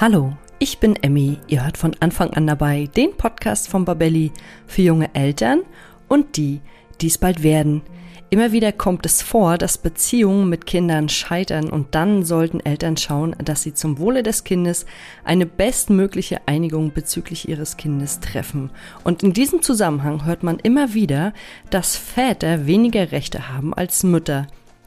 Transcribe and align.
Hallo, 0.00 0.36
ich 0.60 0.78
bin 0.78 0.94
Emmy. 0.94 1.40
Ihr 1.48 1.64
hört 1.64 1.76
von 1.76 1.96
Anfang 1.98 2.30
an 2.30 2.46
dabei 2.46 2.88
den 2.94 3.16
Podcast 3.16 3.68
von 3.68 3.84
Babelli 3.84 4.30
für 4.68 4.82
junge 4.82 5.12
Eltern 5.12 5.62
und 6.06 6.36
die, 6.36 6.60
die 7.00 7.08
es 7.08 7.18
bald 7.18 7.42
werden. 7.42 7.82
Immer 8.30 8.52
wieder 8.52 8.70
kommt 8.70 9.06
es 9.06 9.22
vor, 9.22 9.58
dass 9.58 9.76
Beziehungen 9.76 10.48
mit 10.48 10.66
Kindern 10.66 11.08
scheitern 11.08 11.68
und 11.68 11.96
dann 11.96 12.24
sollten 12.24 12.60
Eltern 12.60 12.96
schauen, 12.96 13.34
dass 13.44 13.64
sie 13.64 13.74
zum 13.74 13.98
Wohle 13.98 14.22
des 14.22 14.44
Kindes 14.44 14.86
eine 15.24 15.46
bestmögliche 15.46 16.46
Einigung 16.46 16.92
bezüglich 16.92 17.48
ihres 17.48 17.76
Kindes 17.76 18.20
treffen. 18.20 18.70
Und 19.02 19.24
in 19.24 19.32
diesem 19.32 19.62
Zusammenhang 19.62 20.24
hört 20.24 20.44
man 20.44 20.60
immer 20.60 20.94
wieder, 20.94 21.32
dass 21.70 21.96
Väter 21.96 22.68
weniger 22.68 23.10
Rechte 23.10 23.48
haben 23.48 23.74
als 23.74 24.04
Mütter. 24.04 24.46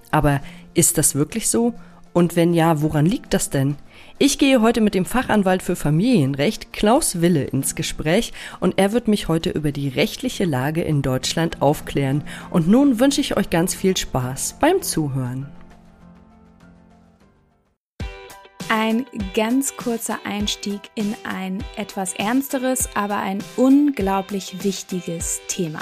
Aber 0.10 0.40
ist 0.74 0.98
das 0.98 1.16
wirklich 1.16 1.50
so? 1.50 1.74
Und 2.14 2.38
wenn 2.38 2.54
ja, 2.54 2.82
woran 2.82 3.06
liegt 3.06 3.34
das 3.34 3.50
denn? 3.50 3.76
Ich 4.24 4.38
gehe 4.38 4.62
heute 4.62 4.82
mit 4.82 4.94
dem 4.94 5.06
Fachanwalt 5.06 5.64
für 5.64 5.76
Familienrecht 5.76 6.74
Klaus 6.74 7.22
Wille 7.22 7.44
ins 7.46 7.74
Gespräch 7.74 8.34
und 8.60 8.78
er 8.78 8.92
wird 8.92 9.08
mich 9.08 9.28
heute 9.28 9.50
über 9.50 9.72
die 9.72 9.88
rechtliche 9.88 10.46
Lage 10.46 10.84
in 10.84 11.02
Deutschland 11.02 11.60
aufklären. 11.64 12.24
Und 12.52 12.68
nun 12.68 13.00
wünsche 13.00 13.20
ich 13.20 13.36
euch 13.36 13.50
ganz 13.50 13.74
viel 13.74 13.98
Spaß 13.98 14.58
beim 14.60 14.84
Zuhören. 14.84 15.48
Ein 18.70 19.08
ganz 19.34 19.76
kurzer 19.76 20.20
Einstieg 20.24 20.82
in 20.94 21.16
ein 21.24 21.64
etwas 21.76 22.14
ernsteres, 22.14 22.90
aber 22.94 23.18
ein 23.18 23.40
unglaublich 23.58 24.64
wichtiges 24.64 25.42
Thema. 25.48 25.82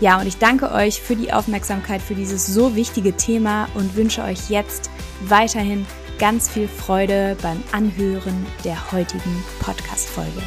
Ja, 0.00 0.18
und 0.18 0.26
ich 0.26 0.38
danke 0.38 0.72
euch 0.72 1.02
für 1.02 1.14
die 1.14 1.30
Aufmerksamkeit 1.30 2.00
für 2.00 2.14
dieses 2.14 2.46
so 2.46 2.74
wichtige 2.74 3.12
Thema 3.18 3.68
und 3.74 3.96
wünsche 3.96 4.22
euch 4.22 4.48
jetzt 4.48 4.90
weiterhin 5.26 5.86
ganz 6.18 6.48
viel 6.48 6.68
Freude 6.68 7.36
beim 7.42 7.62
Anhören 7.70 8.46
der 8.64 8.92
heutigen 8.92 9.44
Podcast-Folge. 9.60 10.42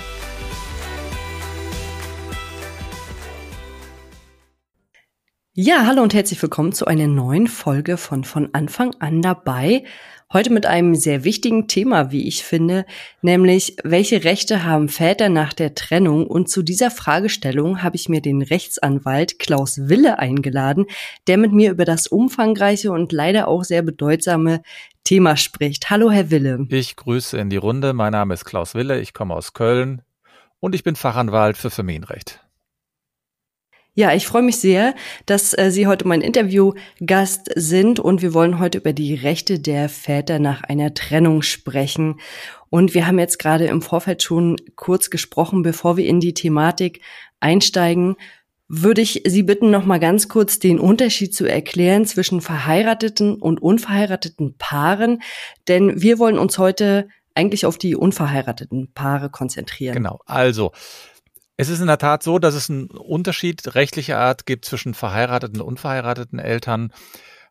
Ja, 5.54 5.86
hallo 5.86 6.02
und 6.02 6.16
herzlich 6.16 6.42
willkommen 6.42 6.72
zu 6.72 6.88
einer 6.88 7.06
neuen 7.06 7.46
Folge 7.46 7.98
von 7.98 8.24
von 8.24 8.50
Anfang 8.54 8.96
an 8.98 9.22
dabei. 9.22 9.84
Heute 10.34 10.52
mit 10.52 10.66
einem 10.66 10.96
sehr 10.96 11.24
wichtigen 11.24 11.68
Thema, 11.68 12.12
wie 12.12 12.28
ich 12.28 12.44
finde, 12.44 12.88
nämlich 13.22 13.78
welche 13.84 14.24
Rechte 14.24 14.64
haben 14.64 14.90
Väter 14.90 15.30
nach 15.30 15.54
der 15.54 15.76
Trennung? 15.76 16.26
Und 16.26 16.50
zu 16.50 16.64
dieser 16.64 16.90
Fragestellung 16.90 17.84
habe 17.84 17.98
ich 17.98 18.10
mir 18.10 18.20
den 18.20 18.42
Rechtsanwalt 18.42 19.38
Klaus 19.38 19.90
Wille 19.90 20.18
eingeladen, 20.18 20.88
der 21.28 21.38
mit 21.38 21.52
mir 21.52 21.70
über 21.70 21.86
das 21.86 22.08
umfangreiche 22.08 22.92
und 22.92 23.12
leider 23.12 23.48
auch 23.48 23.64
sehr 23.64 23.84
bedeutsame 23.84 24.64
Thema 25.04 25.38
spricht. 25.38 25.92
Hallo, 25.92 26.10
Herr 26.10 26.32
Wille. 26.32 26.66
Ich 26.70 26.96
grüße 26.96 27.38
in 27.38 27.52
die 27.52 27.58
Runde. 27.58 27.94
Mein 27.94 28.14
Name 28.14 28.34
ist 28.34 28.46
Klaus 28.46 28.74
Wille. 28.74 29.00
Ich 29.00 29.14
komme 29.14 29.36
aus 29.36 29.54
Köln 29.54 30.02
und 30.60 30.74
ich 30.74 30.84
bin 30.84 30.96
Fachanwalt 30.96 31.58
für 31.58 31.70
Familienrecht. 31.70 32.44
Ja, 33.96 34.12
ich 34.14 34.26
freue 34.26 34.42
mich 34.42 34.58
sehr, 34.58 34.96
dass 35.28 35.56
äh, 35.56 35.70
Sie 35.70 35.86
heute 35.86 36.08
mein 36.08 36.22
Interviewgast 36.22 37.52
sind 37.56 38.00
und 38.00 38.24
wir 38.24 38.34
wollen 38.34 38.58
heute 38.58 38.80
über 38.80 38.92
die 38.92 39.14
Rechte 39.14 39.60
der 39.60 39.88
Väter 39.88 40.40
nach 40.40 40.64
einer 40.64 40.96
Trennung 40.96 41.44
sprechen. 41.44 42.20
Und 42.72 42.96
wir 42.96 43.06
haben 43.06 43.20
jetzt 43.20 43.38
gerade 43.38 43.66
im 43.66 43.84
Vorfeld 43.84 44.24
schon 44.24 44.56
kurz 44.76 45.12
gesprochen, 45.12 45.62
bevor 45.62 45.96
wir 45.96 46.08
in 46.08 46.20
die 46.20 46.34
Thematik 46.34 47.02
einsteigen, 47.40 48.16
würde 48.68 49.02
ich 49.02 49.22
Sie 49.28 49.44
bitten, 49.44 49.70
noch 49.70 49.86
mal 49.86 50.00
ganz 50.00 50.28
kurz 50.28 50.58
den 50.58 50.80
Unterschied 50.80 51.36
zu 51.36 51.46
erklären 51.46 52.08
zwischen 52.08 52.42
verheirateten 52.42 53.36
und 53.36 53.62
unverheirateten 53.62 54.56
Paaren, 54.58 55.22
denn 55.68 56.02
wir 56.02 56.18
wollen 56.18 56.40
uns 56.40 56.58
heute 56.58 57.08
eigentlich 57.36 57.68
auf 57.68 57.78
die 57.78 57.96
unverheirateten 57.96 58.92
Paare 58.94 59.30
konzentrieren. 59.30 59.94
Genau. 59.94 60.20
Also, 60.26 60.72
es 61.64 61.70
ist 61.70 61.80
in 61.80 61.88
der 61.88 61.98
Tat 61.98 62.24
so, 62.24 62.40
dass 62.40 62.56
es 62.56 62.70
einen 62.70 62.88
Unterschied 62.88 63.74
rechtlicher 63.74 64.20
Art 64.20 64.46
gibt 64.46 64.66
zwischen 64.66 64.94
verheirateten 64.94 65.62
und 65.62 65.68
unverheirateten 65.68 66.38
Eltern. 66.38 66.92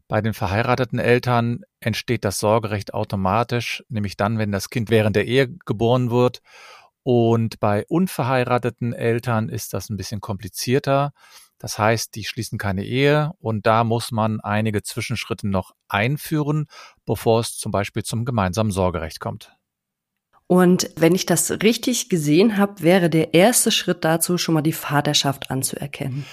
Bei 0.06 0.20
den 0.20 0.34
verheirateten 0.34 0.98
Eltern 0.98 1.62
entsteht 1.80 2.22
das 2.22 2.38
Sorgerecht 2.38 2.92
automatisch, 2.92 3.82
nämlich 3.88 4.18
dann, 4.18 4.36
wenn 4.36 4.52
das 4.52 4.68
Kind 4.68 4.90
während 4.90 5.16
der 5.16 5.26
Ehe 5.26 5.48
geboren 5.64 6.10
wird. 6.10 6.42
Und 7.02 7.58
bei 7.58 7.86
unverheirateten 7.88 8.92
Eltern 8.92 9.48
ist 9.48 9.72
das 9.72 9.88
ein 9.88 9.96
bisschen 9.96 10.20
komplizierter. 10.20 11.14
Das 11.58 11.78
heißt, 11.78 12.14
die 12.14 12.24
schließen 12.24 12.58
keine 12.58 12.84
Ehe 12.84 13.32
und 13.38 13.66
da 13.66 13.82
muss 13.82 14.10
man 14.10 14.40
einige 14.40 14.82
Zwischenschritte 14.82 15.48
noch 15.48 15.72
einführen, 15.88 16.66
bevor 17.06 17.40
es 17.40 17.56
zum 17.56 17.72
Beispiel 17.72 18.02
zum 18.02 18.26
gemeinsamen 18.26 18.72
Sorgerecht 18.72 19.20
kommt. 19.20 19.56
Und 20.46 20.90
wenn 20.96 21.14
ich 21.14 21.26
das 21.26 21.50
richtig 21.62 22.08
gesehen 22.08 22.56
habe, 22.58 22.82
wäre 22.82 23.08
der 23.08 23.34
erste 23.34 23.70
Schritt 23.70 24.04
dazu 24.04 24.38
schon 24.38 24.54
mal 24.54 24.62
die 24.62 24.72
Vaterschaft 24.72 25.50
anzuerkennen. 25.50 26.24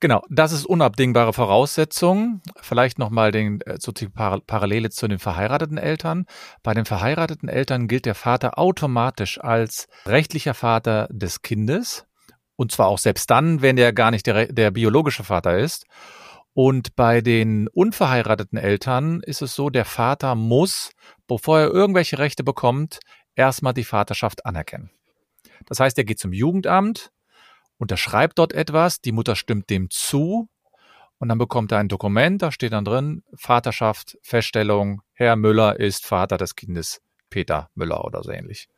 Genau, 0.00 0.22
das 0.30 0.52
ist 0.52 0.64
unabdingbare 0.64 1.32
Voraussetzung. 1.32 2.40
Vielleicht 2.60 3.00
nochmal 3.00 3.32
den, 3.32 3.60
äh, 3.62 3.78
so 3.80 3.90
die 3.90 4.08
Parallele 4.08 4.90
zu 4.90 5.08
den 5.08 5.18
verheirateten 5.18 5.76
Eltern. 5.76 6.26
Bei 6.62 6.72
den 6.72 6.84
verheirateten 6.84 7.48
Eltern 7.48 7.88
gilt 7.88 8.06
der 8.06 8.14
Vater 8.14 8.58
automatisch 8.60 9.40
als 9.40 9.88
rechtlicher 10.06 10.54
Vater 10.54 11.08
des 11.10 11.42
Kindes. 11.42 12.04
Und 12.54 12.70
zwar 12.70 12.86
auch 12.86 12.98
selbst 12.98 13.28
dann, 13.30 13.60
wenn 13.60 13.76
er 13.76 13.92
gar 13.92 14.12
nicht 14.12 14.26
der, 14.28 14.52
der 14.52 14.70
biologische 14.70 15.24
Vater 15.24 15.58
ist. 15.58 15.84
Und 16.54 16.94
bei 16.94 17.20
den 17.20 17.68
unverheirateten 17.68 18.58
Eltern 18.58 19.20
ist 19.22 19.42
es 19.42 19.54
so, 19.54 19.68
der 19.68 19.84
Vater 19.84 20.34
muss, 20.36 20.90
bevor 21.26 21.60
er 21.60 21.70
irgendwelche 21.70 22.18
Rechte 22.18 22.42
bekommt, 22.42 23.00
erstmal 23.38 23.72
die 23.72 23.84
Vaterschaft 23.84 24.44
anerkennen. 24.44 24.90
Das 25.66 25.80
heißt, 25.80 25.96
er 25.96 26.04
geht 26.04 26.18
zum 26.18 26.32
Jugendamt, 26.32 27.10
unterschreibt 27.78 28.38
dort 28.38 28.52
etwas, 28.52 29.00
die 29.00 29.12
Mutter 29.12 29.36
stimmt 29.36 29.70
dem 29.70 29.88
zu 29.90 30.48
Und 31.20 31.28
dann 31.28 31.38
bekommt 31.38 31.72
er 31.72 31.78
ein 31.78 31.88
Dokument, 31.88 32.42
da 32.42 32.52
steht 32.52 32.72
dann 32.72 32.84
drin, 32.84 33.24
Vaterschaft, 33.34 34.18
Feststellung, 34.22 35.02
Herr 35.14 35.36
Müller 35.36 35.78
ist 35.80 36.06
Vater 36.06 36.36
des 36.36 36.54
Kindes 36.54 37.00
Peter 37.30 37.70
Müller 37.74 38.04
oder 38.04 38.22
so 38.22 38.30
ähnlich. 38.30 38.68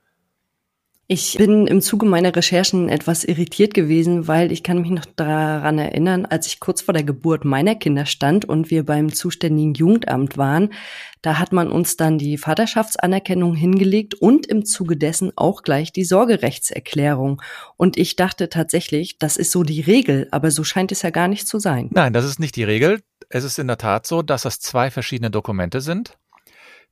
Ich 1.13 1.35
bin 1.37 1.67
im 1.67 1.81
Zuge 1.81 2.07
meiner 2.07 2.37
Recherchen 2.37 2.89
etwas 2.89 3.25
irritiert 3.25 3.75
gewesen, 3.75 4.29
weil 4.29 4.53
ich 4.53 4.63
kann 4.63 4.81
mich 4.81 4.93
noch 4.93 5.07
daran 5.17 5.77
erinnern, 5.81 6.25
als 6.25 6.47
ich 6.47 6.61
kurz 6.61 6.83
vor 6.83 6.95
der 6.95 7.03
Geburt 7.03 7.45
meiner 7.45 7.75
Kinder 7.75 8.07
stand 8.07 8.45
und 8.45 8.71
wir 8.71 8.87
beim 8.87 9.13
zuständigen 9.13 9.75
Jugendamt 9.75 10.39
waren, 10.39 10.73
da 11.21 11.41
hat 11.41 11.53
man 11.53 11.69
uns 11.73 11.97
dann 11.97 12.17
die 12.17 12.39
Vaterschaftsanerkennung 12.39 13.57
hingelegt 13.57 14.15
und 14.15 14.47
im 14.47 14.65
Zuge 14.65 14.97
dessen 14.97 15.33
auch 15.35 15.65
gleich 15.65 15.93
die 15.93 16.05
Sorgerechtserklärung. 16.05 17.43
Und 17.77 17.97
ich 17.97 18.15
dachte 18.15 18.49
tatsächlich, 18.49 19.19
das 19.19 19.37
ist 19.37 19.51
so 19.51 19.65
die 19.65 19.81
Regel, 19.81 20.29
aber 20.31 20.53
so 20.53 20.63
scheint 20.63 20.93
es 20.93 21.03
ja 21.03 21.11
gar 21.11 21.27
nicht 21.27 21.49
zu 21.49 21.59
sein. 21.59 21.89
Nein, 21.91 22.13
das 22.13 22.25
ist 22.25 22.39
nicht 22.39 22.55
die 22.55 22.63
Regel. 22.63 23.01
Es 23.29 23.43
ist 23.43 23.59
in 23.59 23.67
der 23.67 23.79
Tat 23.79 24.07
so, 24.07 24.23
dass 24.23 24.43
das 24.43 24.61
zwei 24.61 24.93
verschiedene 24.93 25.33
Dokumente 25.33 25.81
sind 25.81 26.17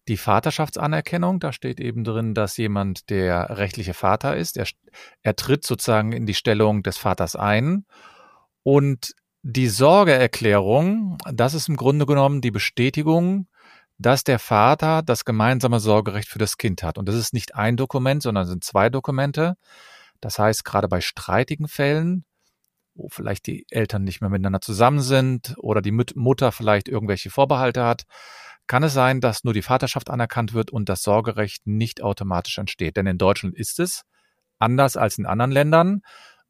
die 0.06 0.16
Vaterschaftsanerkennung. 0.16 1.40
Da 1.40 1.52
steht 1.52 1.80
eben 1.80 2.04
drin, 2.04 2.34
dass 2.34 2.56
jemand 2.56 3.10
der 3.10 3.58
rechtliche 3.58 3.94
Vater 3.94 4.36
ist. 4.36 4.56
Er, 4.56 4.66
er 5.22 5.36
tritt 5.36 5.64
sozusagen 5.64 6.12
in 6.12 6.26
die 6.26 6.34
Stellung 6.34 6.82
des 6.82 6.96
Vaters 6.98 7.36
ein. 7.36 7.84
Und 8.62 9.14
die 9.42 9.68
Sorgeerklärung, 9.68 11.18
das 11.32 11.54
ist 11.54 11.68
im 11.68 11.76
Grunde 11.76 12.06
genommen 12.06 12.40
die 12.40 12.50
Bestätigung, 12.50 13.48
dass 13.98 14.24
der 14.24 14.38
Vater 14.38 15.02
das 15.02 15.24
gemeinsame 15.24 15.80
Sorgerecht 15.80 16.28
für 16.28 16.38
das 16.38 16.56
Kind 16.56 16.82
hat. 16.82 16.98
Und 16.98 17.08
das 17.08 17.16
ist 17.16 17.34
nicht 17.34 17.54
ein 17.54 17.76
Dokument, 17.76 18.22
sondern 18.22 18.46
sind 18.46 18.64
zwei 18.64 18.90
Dokumente. 18.90 19.56
Das 20.20 20.38
heißt, 20.38 20.64
gerade 20.64 20.88
bei 20.88 21.00
streitigen 21.00 21.68
Fällen, 21.68 22.24
wo 22.94 23.08
vielleicht 23.08 23.46
die 23.46 23.66
Eltern 23.70 24.04
nicht 24.04 24.20
mehr 24.20 24.30
miteinander 24.30 24.60
zusammen 24.60 25.00
sind 25.00 25.54
oder 25.58 25.82
die 25.82 25.92
Mutter 25.92 26.52
vielleicht 26.52 26.88
irgendwelche 26.88 27.30
Vorbehalte 27.30 27.84
hat, 27.84 28.04
kann 28.68 28.82
es 28.84 28.92
sein, 28.92 29.20
dass 29.20 29.44
nur 29.44 29.54
die 29.54 29.62
Vaterschaft 29.62 30.10
anerkannt 30.10 30.52
wird 30.52 30.70
und 30.70 30.88
das 30.88 31.02
Sorgerecht 31.02 31.66
nicht 31.66 32.02
automatisch 32.02 32.58
entsteht. 32.58 32.96
Denn 32.96 33.06
in 33.06 33.18
Deutschland 33.18 33.56
ist 33.56 33.80
es, 33.80 34.02
anders 34.58 34.96
als 34.96 35.18
in 35.18 35.26
anderen 35.26 35.50
Ländern, 35.50 36.02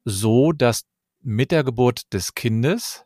so, 0.05 0.51
dass 0.51 0.83
mit 1.21 1.51
der 1.51 1.63
Geburt 1.63 2.13
des 2.13 2.35
Kindes 2.35 3.05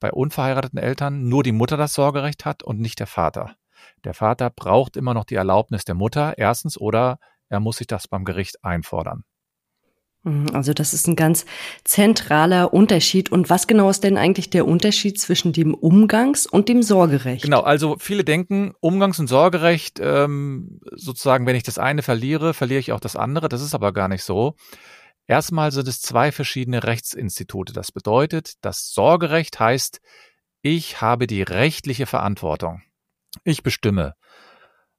bei 0.00 0.10
unverheirateten 0.10 0.78
Eltern 0.78 1.28
nur 1.28 1.42
die 1.42 1.52
Mutter 1.52 1.76
das 1.76 1.94
Sorgerecht 1.94 2.44
hat 2.44 2.62
und 2.62 2.80
nicht 2.80 2.98
der 2.98 3.06
Vater. 3.06 3.56
Der 4.04 4.14
Vater 4.14 4.50
braucht 4.50 4.96
immer 4.96 5.14
noch 5.14 5.24
die 5.24 5.36
Erlaubnis 5.36 5.84
der 5.84 5.94
Mutter, 5.94 6.36
erstens, 6.38 6.78
oder 6.78 7.18
er 7.48 7.60
muss 7.60 7.78
sich 7.78 7.86
das 7.86 8.08
beim 8.08 8.24
Gericht 8.24 8.64
einfordern. 8.64 9.24
Mhm, 10.26 10.48
also 10.52 10.74
das 10.74 10.92
ist 10.92 11.06
ein 11.06 11.14
ganz 11.14 11.46
zentraler 11.84 12.74
Unterschied. 12.74 13.30
Und 13.30 13.48
was 13.48 13.66
genau 13.66 13.88
ist 13.88 14.02
denn 14.02 14.18
eigentlich 14.18 14.50
der 14.50 14.66
Unterschied 14.66 15.20
zwischen 15.20 15.52
dem 15.52 15.72
Umgangs- 15.72 16.46
und 16.46 16.68
dem 16.68 16.82
Sorgerecht? 16.82 17.44
Genau, 17.44 17.60
also 17.60 17.96
viele 17.98 18.24
denken, 18.24 18.74
Umgangs- 18.80 19.20
und 19.20 19.28
Sorgerecht, 19.28 20.00
ähm, 20.02 20.80
sozusagen, 20.90 21.46
wenn 21.46 21.56
ich 21.56 21.62
das 21.62 21.78
eine 21.78 22.02
verliere, 22.02 22.54
verliere 22.54 22.80
ich 22.80 22.92
auch 22.92 23.00
das 23.00 23.14
andere. 23.14 23.48
Das 23.48 23.62
ist 23.62 23.74
aber 23.74 23.92
gar 23.92 24.08
nicht 24.08 24.24
so. 24.24 24.56
Erstmal 25.28 25.70
sind 25.70 25.86
es 25.88 26.00
zwei 26.00 26.32
verschiedene 26.32 26.82
Rechtsinstitute. 26.82 27.72
Das 27.72 27.92
bedeutet, 27.92 28.54
das 28.62 28.90
Sorgerecht 28.92 29.60
heißt, 29.60 30.00
ich 30.60 31.00
habe 31.00 31.28
die 31.28 31.42
rechtliche 31.42 32.06
Verantwortung. 32.06 32.82
Ich 33.44 33.62
bestimme. 33.62 34.14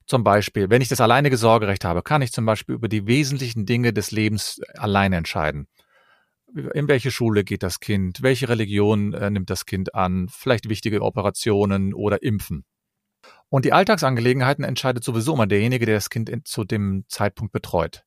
Zum 0.08 0.24
Beispiel, 0.24 0.70
wenn 0.70 0.82
ich 0.82 0.88
das 0.88 1.02
alleinige 1.02 1.36
Sorgerecht 1.36 1.84
habe, 1.84 2.02
kann 2.02 2.22
ich 2.22 2.32
zum 2.32 2.46
Beispiel 2.46 2.76
über 2.76 2.88
die 2.88 3.08
wesentlichen 3.08 3.66
Dinge 3.66 3.92
des 3.92 4.12
Lebens 4.12 4.62
alleine 4.76 5.18
entscheiden. 5.18 5.68
In 6.74 6.88
welche 6.88 7.12
Schule 7.12 7.44
geht 7.44 7.62
das 7.62 7.82
Kind? 7.82 8.22
Welche 8.22 8.48
Religion 8.48 9.14
äh, 9.14 9.30
nimmt 9.30 9.50
das 9.50 9.66
Kind 9.66 9.94
an? 9.94 10.30
Vielleicht 10.30 10.70
wichtige 10.70 11.02
Operationen 11.02 11.94
oder 11.94 12.24
Impfen. 12.24 12.64
Und 13.50 13.66
die 13.66 13.74
Alltagsangelegenheiten 13.74 14.64
entscheidet 14.64 15.04
sowieso 15.04 15.34
immer 15.34 15.46
derjenige, 15.46 15.86
der 15.86 15.96
das 15.96 16.10
Kind 16.10 16.30
in, 16.30 16.46
zu 16.46 16.64
dem 16.64 17.04
Zeitpunkt 17.10 17.52
betreut. 17.52 18.04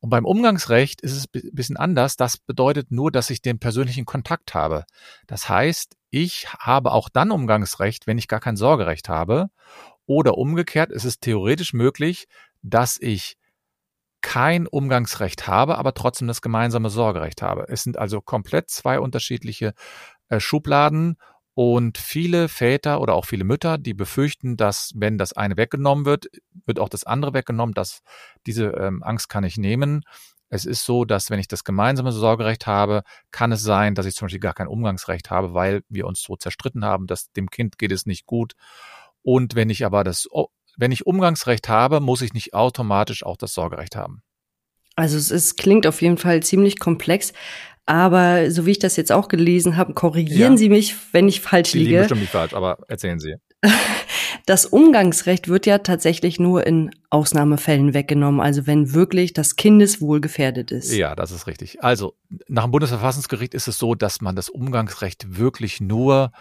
Und 0.00 0.10
beim 0.10 0.24
Umgangsrecht 0.24 1.00
ist 1.02 1.12
es 1.12 1.26
ein 1.32 1.50
bisschen 1.54 1.76
anders. 1.76 2.16
Das 2.16 2.38
bedeutet 2.38 2.90
nur, 2.90 3.12
dass 3.12 3.30
ich 3.30 3.42
den 3.42 3.60
persönlichen 3.60 4.04
Kontakt 4.04 4.54
habe. 4.54 4.84
Das 5.28 5.48
heißt, 5.48 5.96
ich 6.10 6.48
habe 6.52 6.90
auch 6.90 7.08
dann 7.08 7.30
Umgangsrecht, 7.30 8.08
wenn 8.08 8.18
ich 8.18 8.28
gar 8.28 8.40
kein 8.40 8.56
Sorgerecht 8.56 9.08
habe. 9.08 9.50
Oder 10.08 10.38
umgekehrt 10.38 10.90
ist 10.90 11.04
es 11.04 11.20
theoretisch 11.20 11.74
möglich, 11.74 12.28
dass 12.62 12.98
ich 12.98 13.36
kein 14.22 14.66
Umgangsrecht 14.66 15.46
habe, 15.46 15.76
aber 15.76 15.92
trotzdem 15.92 16.26
das 16.26 16.40
gemeinsame 16.40 16.88
Sorgerecht 16.88 17.42
habe. 17.42 17.66
Es 17.68 17.82
sind 17.82 17.98
also 17.98 18.22
komplett 18.22 18.70
zwei 18.70 18.98
unterschiedliche 18.98 19.74
äh, 20.30 20.40
Schubladen 20.40 21.18
und 21.52 21.98
viele 21.98 22.48
Väter 22.48 23.02
oder 23.02 23.12
auch 23.12 23.26
viele 23.26 23.44
Mütter, 23.44 23.76
die 23.76 23.92
befürchten, 23.92 24.56
dass 24.56 24.92
wenn 24.94 25.18
das 25.18 25.34
eine 25.34 25.58
weggenommen 25.58 26.06
wird, 26.06 26.28
wird 26.64 26.80
auch 26.80 26.88
das 26.88 27.04
andere 27.04 27.34
weggenommen. 27.34 27.74
Dass 27.74 28.00
diese 28.46 28.68
ähm, 28.68 29.02
Angst 29.02 29.28
kann 29.28 29.44
ich 29.44 29.58
nehmen. 29.58 30.04
Es 30.48 30.64
ist 30.64 30.86
so, 30.86 31.04
dass 31.04 31.28
wenn 31.28 31.38
ich 31.38 31.48
das 31.48 31.64
gemeinsame 31.64 32.12
Sorgerecht 32.12 32.66
habe, 32.66 33.02
kann 33.30 33.52
es 33.52 33.62
sein, 33.62 33.94
dass 33.94 34.06
ich 34.06 34.14
zum 34.14 34.26
Beispiel 34.26 34.40
gar 34.40 34.54
kein 34.54 34.68
Umgangsrecht 34.68 35.30
habe, 35.30 35.52
weil 35.52 35.82
wir 35.90 36.06
uns 36.06 36.22
so 36.22 36.34
zerstritten 36.36 36.86
haben, 36.86 37.06
dass 37.06 37.30
dem 37.32 37.50
Kind 37.50 37.76
geht 37.76 37.92
es 37.92 38.06
nicht 38.06 38.24
gut 38.24 38.54
und 39.22 39.54
wenn 39.54 39.70
ich 39.70 39.84
aber 39.84 40.04
das, 40.04 40.28
wenn 40.76 40.92
ich 40.92 41.06
Umgangsrecht 41.06 41.68
habe, 41.68 42.00
muss 42.00 42.22
ich 42.22 42.34
nicht 42.34 42.54
automatisch 42.54 43.24
auch 43.24 43.36
das 43.36 43.52
Sorgerecht 43.52 43.96
haben. 43.96 44.22
Also 44.96 45.16
es 45.16 45.30
ist, 45.30 45.56
klingt 45.56 45.86
auf 45.86 46.02
jeden 46.02 46.18
Fall 46.18 46.42
ziemlich 46.42 46.78
komplex. 46.78 47.32
Aber 47.86 48.50
so 48.50 48.66
wie 48.66 48.72
ich 48.72 48.78
das 48.78 48.96
jetzt 48.96 49.12
auch 49.12 49.28
gelesen 49.28 49.76
habe, 49.76 49.94
korrigieren 49.94 50.52
ja. 50.52 50.58
Sie 50.58 50.68
mich, 50.68 50.94
wenn 51.12 51.26
ich 51.26 51.40
falsch 51.40 51.70
Sie 51.70 51.78
liege. 51.78 51.90
liegen 51.90 52.00
bestimmt 52.02 52.20
nicht 52.20 52.32
falsch, 52.32 52.52
aber 52.52 52.78
erzählen 52.88 53.18
Sie. 53.18 53.34
Das 54.46 54.64
Umgangsrecht 54.64 55.48
wird 55.48 55.66
ja 55.66 55.76
tatsächlich 55.76 56.40
nur 56.40 56.66
in 56.66 56.90
Ausnahmefällen 57.10 57.92
weggenommen, 57.92 58.40
also 58.40 58.66
wenn 58.66 58.94
wirklich 58.94 59.34
das 59.34 59.56
Kindeswohl 59.56 60.22
gefährdet 60.22 60.70
ist. 60.70 60.90
Ja, 60.94 61.14
das 61.14 61.32
ist 61.32 61.46
richtig. 61.46 61.82
Also 61.84 62.14
nach 62.46 62.62
dem 62.62 62.70
Bundesverfassungsgericht 62.70 63.52
ist 63.52 63.68
es 63.68 63.78
so, 63.78 63.94
dass 63.94 64.22
man 64.22 64.36
das 64.36 64.48
Umgangsrecht 64.48 65.36
wirklich 65.36 65.82
nur 65.82 66.32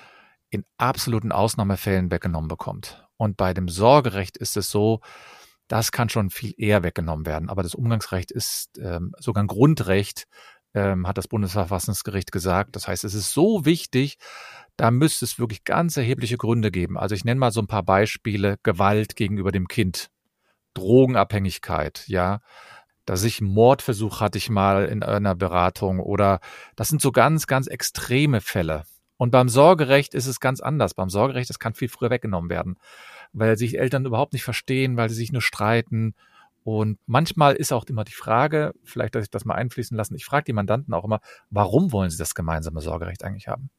in 0.50 0.66
absoluten 0.78 1.32
Ausnahmefällen 1.32 2.12
weggenommen 2.12 2.48
bekommt. 2.48 3.08
Und 3.18 3.38
bei 3.38 3.54
dem 3.54 3.68
Sorgerecht 3.68 4.38
ist 4.38 4.58
es 4.58 4.70
so, 4.70 5.02
das 5.68 5.92
kann 5.92 6.10
schon 6.10 6.30
viel 6.30 6.54
eher 6.58 6.84
weggenommen 6.84 7.26
werden. 7.26 7.50
Aber 7.50 7.64
das 7.64 7.76
Umgangsrecht 7.76 8.32
ist 8.32 8.78
ähm, 8.78 9.14
sogar 9.20 9.44
ein 9.44 9.48
Grundrecht, 9.48 10.28
ähm, 10.74 11.08
hat 11.08 11.18
das 11.18 11.28
Bundesverfassungsgericht 11.28 12.32
gesagt. 12.32 12.76
Das 12.76 12.88
heißt, 12.88 13.04
es 13.04 13.14
ist 13.14 13.34
so 13.34 13.66
wichtig, 13.66 14.18
da 14.78 14.92
müsste 14.92 15.26
es 15.26 15.40
wirklich 15.40 15.64
ganz 15.64 15.98
erhebliche 15.98 16.38
Gründe 16.38 16.72
geben. 16.72 16.98
Also 16.98 17.16
ich 17.16 17.26
nenne 17.26 17.40
mal 17.40 17.52
so 17.52 17.62
ein 17.62 17.68
paar 17.68 17.84
Beispiele. 17.84 18.58
Gewalt 18.64 19.16
gegenüber 19.16 19.52
dem 19.52 19.68
Kind, 19.68 20.10
Drogenabhängigkeit, 20.76 22.04
ja. 22.08 22.40
Dass 23.06 23.24
ich 23.24 23.42
Mordversuch 23.42 24.20
hatte 24.20 24.38
ich 24.38 24.50
mal 24.50 24.86
in 24.86 25.02
einer 25.02 25.34
Beratung 25.34 26.00
oder 26.00 26.40
das 26.76 26.90
sind 26.90 27.02
so 27.02 27.12
ganz, 27.12 27.48
ganz 27.48 27.68
extreme 27.68 28.42
Fälle. 28.42 28.84
Und 29.18 29.32
beim 29.32 29.50
Sorgerecht 29.50 30.14
ist 30.14 30.28
es 30.28 30.40
ganz 30.40 30.62
anders. 30.62 30.94
Beim 30.94 31.10
Sorgerecht, 31.10 31.50
das 31.50 31.60
kann 31.60 31.74
viel 31.74 31.90
früher 31.90 32.10
weggenommen 32.10 32.50
werden, 32.50 32.78
weil 33.34 33.58
sich 33.58 33.78
Eltern 33.80 34.06
überhaupt 34.06 34.34
nicht 34.34 34.44
verstehen, 34.44 34.96
weil 34.96 35.10
sie 35.10 35.16
sich 35.16 35.32
nur 35.32 35.42
streiten. 35.42 36.14
Und 36.64 37.00
manchmal 37.06 37.56
ist 37.56 37.72
auch 37.72 37.86
immer 37.86 38.04
die 38.04 38.14
Frage, 38.14 38.74
vielleicht, 38.84 39.16
dass 39.16 39.24
ich 39.24 39.32
das 39.32 39.46
mal 39.46 39.56
einfließen 39.56 39.98
lassen, 39.98 40.16
ich 40.16 40.26
frage 40.26 40.46
die 40.46 40.54
Mandanten 40.54 40.94
auch 40.94 41.06
immer, 41.06 41.22
warum 41.50 41.92
wollen 41.92 42.10
sie 42.10 42.18
das 42.18 42.36
gemeinsame 42.36 42.82
Sorgerecht 42.82 43.24
eigentlich 43.24 43.48
haben? 43.48 43.70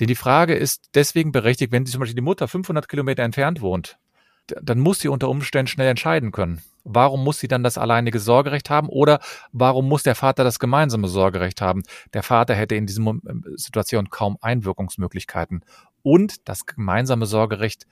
Denn 0.00 0.08
die 0.08 0.16
Frage 0.16 0.54
ist 0.54 0.90
deswegen 0.94 1.30
berechtigt, 1.30 1.72
wenn 1.72 1.86
zum 1.86 2.00
Beispiel 2.00 2.16
die 2.16 2.22
Mutter 2.22 2.48
500 2.48 2.88
Kilometer 2.88 3.22
entfernt 3.22 3.60
wohnt, 3.60 3.98
dann 4.46 4.80
muss 4.80 5.00
sie 5.00 5.08
unter 5.08 5.28
Umständen 5.28 5.68
schnell 5.68 5.88
entscheiden 5.88 6.32
können. 6.32 6.60
Warum 6.84 7.22
muss 7.22 7.38
sie 7.38 7.48
dann 7.48 7.62
das 7.62 7.78
alleinige 7.78 8.18
Sorgerecht 8.18 8.70
haben 8.70 8.88
oder 8.88 9.20
warum 9.52 9.88
muss 9.88 10.02
der 10.02 10.14
Vater 10.14 10.44
das 10.44 10.58
gemeinsame 10.58 11.08
Sorgerecht 11.08 11.60
haben? 11.60 11.82
Der 12.14 12.22
Vater 12.22 12.54
hätte 12.54 12.74
in 12.74 12.86
dieser 12.86 13.02
ähm, 13.02 13.44
Situation 13.56 14.10
kaum 14.10 14.38
Einwirkungsmöglichkeiten. 14.40 15.64
Und 16.02 16.48
das 16.48 16.66
gemeinsame 16.66 17.26
Sorgerecht 17.26 17.86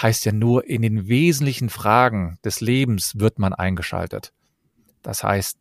heißt 0.00 0.24
ja 0.24 0.32
nur, 0.32 0.66
in 0.66 0.82
den 0.82 1.08
wesentlichen 1.08 1.68
Fragen 1.68 2.38
des 2.44 2.60
Lebens 2.60 3.18
wird 3.18 3.38
man 3.38 3.52
eingeschaltet. 3.52 4.32
Das 5.02 5.22
heißt 5.22 5.58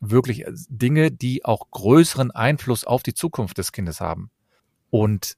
wirklich 0.00 0.46
äh, 0.46 0.52
Dinge, 0.68 1.10
die 1.10 1.44
auch 1.44 1.70
größeren 1.70 2.30
Einfluss 2.30 2.84
auf 2.84 3.02
die 3.02 3.14
Zukunft 3.14 3.58
des 3.58 3.72
Kindes 3.72 4.00
haben. 4.00 4.30
Und 4.90 5.36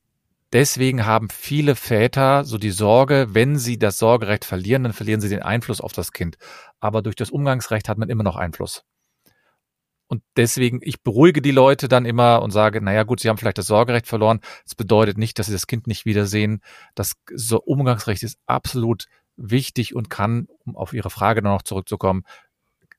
Deswegen 0.52 1.05
haben 1.05 1.28
viele 1.28 1.75
Väter 1.75 2.45
so 2.45 2.57
die 2.57 2.71
Sorge, 2.71 3.28
wenn 3.31 3.59
sie 3.59 3.78
das 3.78 3.99
Sorgerecht 3.99 4.47
verlieren, 4.47 4.83
dann 4.83 4.95
verlieren 4.95 5.21
sie 5.21 5.28
den 5.28 5.43
Einfluss 5.43 5.81
auf 5.81 5.93
das 5.93 6.12
Kind. 6.12 6.38
Aber 6.81 7.02
durch 7.02 7.17
das 7.17 7.31
Umgangsrecht 7.31 7.88
hat 7.88 7.99
man 7.99 8.09
immer 8.09 8.25
noch 8.25 8.37
Einfluss. 8.37 8.85
Und 10.07 10.23
deswegen, 10.37 10.81
ich 10.83 11.02
beruhige 11.02 11.43
die 11.43 11.50
Leute 11.50 11.87
dann 11.87 12.07
immer 12.07 12.40
und 12.40 12.50
sage, 12.50 12.81
naja 12.81 13.02
gut, 13.02 13.21
sie 13.21 13.28
haben 13.28 13.37
vielleicht 13.37 13.59
das 13.59 13.67
Sorgerecht 13.67 14.07
verloren. 14.07 14.40
Das 14.64 14.75
bedeutet 14.75 15.19
nicht, 15.19 15.38
dass 15.38 15.47
sie 15.47 15.52
das 15.52 15.67
Kind 15.67 15.87
nicht 15.87 16.07
wiedersehen. 16.07 16.62
Das 16.95 17.17
Umgangsrecht 17.67 18.23
ist 18.23 18.38
absolut 18.47 19.05
wichtig 19.37 19.95
und 19.95 20.09
kann, 20.09 20.49
um 20.64 20.76
auf 20.76 20.95
Ihre 20.95 21.11
Frage 21.11 21.43
noch 21.43 21.62
zurückzukommen, 21.62 22.25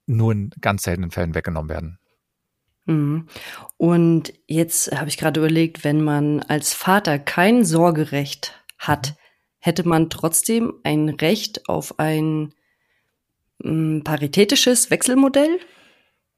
nur 0.06 0.32
in 0.32 0.51
ganz 0.62 0.84
seltenen 0.84 1.10
Fällen 1.10 1.34
weggenommen 1.34 1.70
werden. 1.70 2.00
Mhm. 2.89 3.27
Und 3.77 4.34
jetzt 4.48 4.91
habe 4.91 5.10
ich 5.10 5.17
gerade 5.17 5.39
überlegt, 5.39 5.84
wenn 5.84 6.03
man 6.03 6.41
als 6.41 6.74
Vater 6.74 7.19
kein 7.19 7.63
Sorgerecht 7.63 8.60
hat, 8.77 9.12
mhm. 9.12 9.15
hätte 9.60 9.88
man 9.88 10.10
trotzdem 10.10 10.74
ein 10.84 11.10
Recht 11.10 11.69
auf 11.69 12.00
ein 12.00 12.53
mm, 13.60 14.00
paritätisches 14.01 14.89
Wechselmodell? 14.89 15.60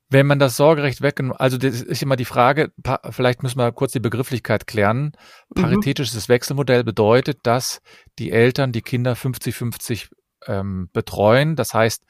Wenn 0.09 0.27
man 0.27 0.39
das 0.39 0.57
Sorgerecht 0.57 1.01
weggenommen, 1.01 1.39
also 1.39 1.57
das 1.57 1.81
ist 1.81 2.03
immer 2.03 2.17
die 2.17 2.25
Frage, 2.25 2.73
vielleicht 3.11 3.43
müssen 3.43 3.59
wir 3.59 3.71
kurz 3.71 3.93
die 3.93 4.01
Begrifflichkeit 4.01 4.67
klären. 4.67 5.13
Mhm. 5.55 5.61
Paritätisches 5.61 6.27
mhm. 6.27 6.33
Wechselmodell 6.33 6.83
bedeutet, 6.83 7.39
dass 7.43 7.81
die 8.19 8.31
Eltern 8.31 8.73
die 8.73 8.81
Kinder 8.81 9.13
50-50 9.13 10.09
ähm, 10.47 10.89
betreuen. 10.91 11.55
Das 11.55 11.73
heißt, 11.73 12.03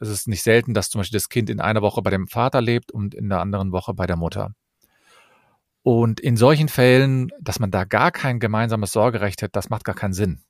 es 0.00 0.08
ist 0.08 0.28
nicht 0.28 0.42
selten, 0.42 0.74
dass 0.74 0.90
zum 0.90 1.00
Beispiel 1.00 1.18
das 1.18 1.28
Kind 1.28 1.50
in 1.50 1.60
einer 1.60 1.82
Woche 1.82 2.02
bei 2.02 2.10
dem 2.10 2.28
Vater 2.28 2.60
lebt 2.60 2.92
und 2.92 3.14
in 3.14 3.28
der 3.28 3.40
anderen 3.40 3.72
Woche 3.72 3.94
bei 3.94 4.06
der 4.06 4.16
Mutter. 4.16 4.52
Und 5.82 6.20
in 6.20 6.36
solchen 6.36 6.68
Fällen, 6.68 7.30
dass 7.40 7.60
man 7.60 7.70
da 7.70 7.84
gar 7.84 8.10
kein 8.10 8.40
gemeinsames 8.40 8.92
Sorgerecht 8.92 9.42
hat, 9.42 9.56
das 9.56 9.70
macht 9.70 9.84
gar 9.84 9.94
keinen 9.94 10.12
Sinn. 10.12 10.42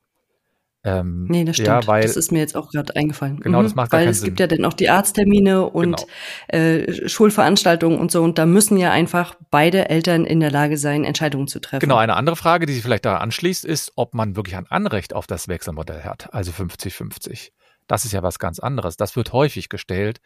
Ähm, 0.85 1.27
nee, 1.29 1.45
das 1.45 1.57
stimmt. 1.57 1.69
Ja, 1.69 1.87
weil, 1.87 2.03
das 2.03 2.17
ist 2.17 2.31
mir 2.31 2.39
jetzt 2.39 2.57
auch 2.57 2.71
gerade 2.71 2.95
eingefallen. 2.95 3.41
Genau, 3.41 3.63
das 3.63 3.73
mhm. 3.73 3.77
macht 3.77 3.91
gar 3.91 3.99
Weil 3.99 4.07
keinen 4.07 4.13
es 4.13 4.21
Sinn. 4.21 4.27
gibt 4.29 4.41
ja 4.41 4.47
dann 4.47 4.65
auch 4.65 4.73
die 4.73 4.89
Arzttermine 4.89 5.67
und 5.67 6.07
genau. 6.49 6.63
äh, 6.65 7.09
Schulveranstaltungen 7.09 7.99
und 7.99 8.13
so. 8.13 8.23
Und 8.23 8.39
da 8.39 8.47
müssen 8.47 8.77
ja 8.77 8.93
einfach 8.93 9.35
beide 9.51 9.89
Eltern 9.91 10.25
in 10.25 10.41
der 10.41 10.51
Lage 10.51 10.77
sein, 10.77 11.05
Entscheidungen 11.05 11.49
zu 11.49 11.61
treffen. 11.61 11.81
Genau, 11.81 11.97
eine 11.97 12.15
andere 12.15 12.37
Frage, 12.37 12.67
die 12.67 12.73
sich 12.73 12.83
vielleicht 12.83 13.05
da 13.05 13.19
anschließt, 13.19 13.65
ist, 13.65 13.93
ob 13.97 14.15
man 14.15 14.37
wirklich 14.37 14.57
ein 14.57 14.67
Anrecht 14.67 15.15
auf 15.15 15.27
das 15.27 15.49
Wechselmodell 15.49 16.03
hat, 16.03 16.33
also 16.33 16.53
50-50. 16.53 17.51
Das 17.89 18.05
ist 18.05 18.13
ja 18.13 18.23
was 18.23 18.39
ganz 18.39 18.61
anderes. 18.61 18.97
Das 18.97 19.17
wird 19.17 19.33
häufig 19.33 19.69
gestellt, 19.69 20.21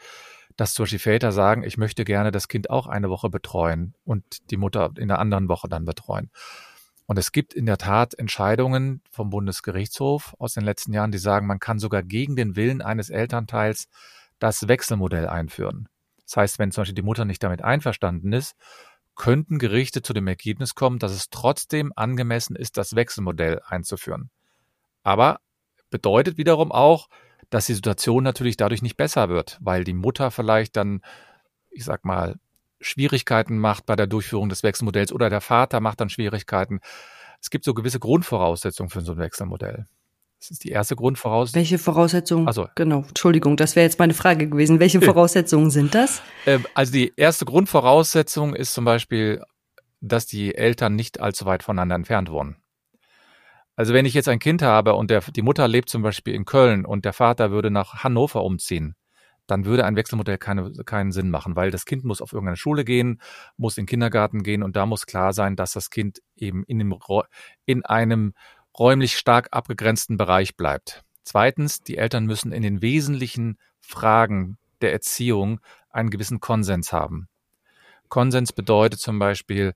dass 0.57 0.75
zum 0.75 0.83
Beispiel 0.83 0.99
Väter 0.99 1.33
sagen, 1.33 1.63
ich 1.63 1.79
möchte 1.79 2.05
gerne 2.05 2.31
das 2.31 2.49
Kind 2.49 2.69
auch 2.69 2.87
eine 2.87 3.09
Woche 3.09 3.31
betreuen 3.31 3.95
und 4.05 4.51
die 4.51 4.59
Mutter 4.59 4.91
in 4.99 5.09
der 5.09 5.19
anderen 5.19 5.49
Woche 5.49 5.69
dann 5.69 5.87
betreuen. 5.87 6.31
Und 7.07 7.19
es 7.19 7.33
gibt 7.33 7.55
in 7.55 7.67
der 7.67 7.79
Tat 7.79 8.15
Entscheidungen 8.15 9.01
vom 9.11 9.31
Bundesgerichtshof 9.31 10.35
aus 10.39 10.55
den 10.55 10.65
letzten 10.65 10.93
Jahren, 10.93 11.13
die 11.13 11.19
sagen, 11.19 11.47
man 11.47 11.59
kann 11.59 11.79
sogar 11.79 12.03
gegen 12.03 12.37
den 12.37 12.57
Willen 12.57 12.83
eines 12.83 13.11
Elternteils 13.11 13.89
das 14.39 14.69
Wechselmodell 14.69 15.29
einführen. 15.29 15.89
Das 16.25 16.37
heißt, 16.37 16.59
wenn 16.59 16.73
zum 16.73 16.83
Beispiel 16.83 16.95
die 16.95 17.03
Mutter 17.03 17.25
nicht 17.25 17.43
damit 17.43 17.63
einverstanden 17.63 18.33
ist, 18.33 18.55
könnten 19.15 19.59
Gerichte 19.59 20.03
zu 20.03 20.13
dem 20.13 20.27
Ergebnis 20.27 20.75
kommen, 20.75 20.99
dass 20.99 21.13
es 21.13 21.29
trotzdem 21.31 21.93
angemessen 21.95 22.57
ist, 22.57 22.77
das 22.77 22.95
Wechselmodell 22.95 23.61
einzuführen. 23.67 24.31
Aber 25.03 25.41
bedeutet 25.91 26.39
wiederum 26.39 26.73
auch, 26.73 27.09
dass 27.53 27.67
die 27.67 27.75
Situation 27.75 28.25
natürlich 28.25 28.57
dadurch 28.57 28.81
nicht 28.81 28.97
besser 28.97 29.29
wird, 29.29 29.59
weil 29.61 29.85
die 29.85 29.93
Mutter 29.93 30.31
vielleicht 30.31 30.75
dann, 30.75 31.03
ich 31.71 31.85
sag 31.85 32.05
mal, 32.05 32.37
Schwierigkeiten 32.81 33.59
macht 33.59 33.85
bei 33.85 33.95
der 33.95 34.07
Durchführung 34.07 34.49
des 34.49 34.63
Wechselmodells 34.63 35.13
oder 35.13 35.29
der 35.29 35.43
Vater 35.43 35.81
macht 35.81 36.01
dann 36.01 36.09
Schwierigkeiten. 36.09 36.81
Es 37.43 37.51
gibt 37.51 37.65
so 37.65 37.75
gewisse 37.75 38.01
Grundvoraussetzungen 38.01 38.89
für 38.89 39.03
so 39.03 39.13
ein 39.13 39.19
Wechselmodell. 39.19 39.87
Das 40.41 40.51
ist 40.51 40.65
die 40.65 40.71
erste 40.71 40.97
Grundvoraussetzung. 40.97 41.61
Welche 41.61 41.79
Voraussetzungen? 41.79 42.49
Also, 42.49 42.69
genau, 42.75 43.05
Entschuldigung, 43.07 43.59
das 43.59 43.77
wäre 43.77 43.85
jetzt 43.85 43.99
meine 43.99 44.15
Frage 44.15 44.49
gewesen. 44.49 44.81
Welche 44.81 45.03
Voraussetzungen 45.03 45.71
sind 45.71 45.95
das? 45.95 46.23
Ähm, 46.47 46.67
also 46.75 46.93
die 46.93 47.13
erste 47.17 47.45
Grundvoraussetzung 47.45 48.55
ist 48.55 48.73
zum 48.73 48.87
Beispiel, 48.87 49.43
dass 50.01 50.27
die 50.27 50.55
Eltern 50.55 50.97
nicht 50.97 51.21
allzu 51.21 51.45
weit 51.45 51.63
voneinander 51.63 51.97
entfernt 51.97 52.31
wohnen. 52.31 52.57
Also 53.75 53.95
wenn 53.95 54.05
ich 54.05 54.15
jetzt 54.15 54.29
ein 54.29 54.39
Kind 54.39 54.63
habe 54.63 54.95
und 54.95 55.11
der, 55.11 55.21
die 55.21 55.43
Mutter 55.43 55.67
lebt 55.67 55.89
zum 55.89 56.03
Beispiel 56.03 56.35
in 56.35 56.45
Köln 56.45 56.85
und 56.85 57.05
der 57.05 57.13
Vater 57.13 57.51
würde 57.51 57.71
nach 57.71 58.05
Hannover 58.05 58.45
umziehen, 58.45 58.95
dann 59.47 59.65
würde 59.65 59.85
ein 59.85 59.97
Wechselmodell 59.97 60.39
keine, 60.39 60.73
keinen 60.85 61.13
Sinn 61.13 61.31
machen, 61.31 61.57
weil 61.57 61.71
das 61.71 61.85
Kind 61.85 62.05
muss 62.05 62.21
auf 62.21 62.33
irgendeine 62.33 62.57
Schule 62.57 62.85
gehen, 62.85 63.21
muss 63.57 63.77
in 63.77 63.83
den 63.83 63.89
Kindergarten 63.89 64.43
gehen 64.43 64.63
und 64.63 64.77
da 64.77 64.87
muss 64.87 65.07
klar 65.07 65.33
sein, 65.33 65.57
dass 65.57 65.73
das 65.73 65.91
Kind 65.91 66.21
eben 66.37 66.65
in, 66.65 66.79
dem, 66.79 66.95
in 67.65 67.85
einem 67.85 68.35
räumlich 68.79 69.17
stark 69.19 69.49
abgegrenzten 69.51 70.17
Bereich 70.17 70.57
bleibt. 70.57 71.03
Zweitens, 71.25 71.81
die 71.81 71.97
Eltern 71.97 72.27
müssen 72.27 72.53
in 72.53 72.63
den 72.63 72.83
wesentlichen 72.83 73.59
Fragen 73.81 74.59
der 74.81 74.93
Erziehung 74.93 75.61
einen 75.91 76.11
gewissen 76.11 76.41
Konsens 76.41 76.93
haben. 76.93 77.29
Konsens 78.09 78.53
bedeutet 78.53 79.01
zum 79.01 79.19
Beispiel, 79.19 79.73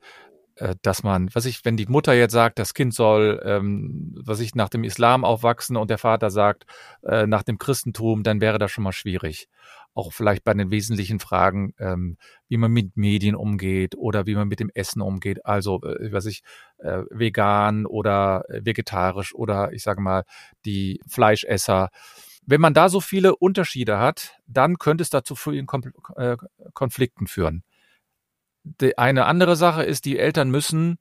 dass 0.80 1.02
man, 1.02 1.28
was 1.34 1.44
ich, 1.44 1.64
wenn 1.64 1.76
die 1.76 1.86
Mutter 1.86 2.14
jetzt 2.14 2.32
sagt, 2.32 2.58
das 2.58 2.72
Kind 2.72 2.94
soll, 2.94 3.42
ähm, 3.44 4.14
was 4.25 4.40
ich, 4.40 4.54
nach 4.54 4.70
dem 4.70 4.84
Islam 4.84 5.25
aufwachsen 5.25 5.76
und 5.76 5.90
der 5.90 5.98
Vater 5.98 6.30
sagt, 6.30 6.64
äh, 7.02 7.26
nach 7.26 7.42
dem 7.42 7.58
Christentum, 7.58 8.22
dann 8.22 8.40
wäre 8.40 8.58
das 8.58 8.70
schon 8.70 8.84
mal 8.84 8.92
schwierig. 8.92 9.48
Auch 9.94 10.12
vielleicht 10.12 10.44
bei 10.44 10.54
den 10.54 10.70
wesentlichen 10.70 11.20
Fragen, 11.20 11.75
ähm, 11.78 12.16
wie 12.48 12.56
man 12.56 12.70
mit 12.70 12.96
Medien 12.96 13.34
umgeht 13.34 13.96
oder 13.96 14.26
wie 14.26 14.34
man 14.34 14.48
mit 14.48 14.60
dem 14.60 14.70
Essen 14.75 15.02
umgeht. 15.02 15.44
Also, 15.44 15.82
äh, 15.82 16.12
was 16.12 16.26
ich, 16.26 16.42
äh, 16.78 17.02
vegan 17.10 17.84
oder 17.84 18.44
vegetarisch 18.48 19.34
oder 19.34 19.72
ich 19.72 19.82
sage 19.82 20.00
mal, 20.00 20.25
die 20.64 21.00
Fleischesser. 21.06 21.90
Wenn 22.46 22.60
man 22.60 22.75
da 22.75 22.88
so 22.88 23.00
viele 23.00 23.36
Unterschiede 23.36 23.98
hat, 23.98 24.38
dann 24.46 24.78
könnte 24.78 25.02
es 25.02 25.10
dazu 25.10 25.34
vielen 25.34 25.66
äh, 26.16 26.36
Konflikten 26.72 27.26
führen 27.26 27.62
die, 28.80 28.99
eine 28.99 29.26
andere 29.26 29.56
Sache 29.56 29.85
ist, 29.85 30.04
die 30.04 30.18
Eltern 30.18 30.50
müssen 30.50 30.99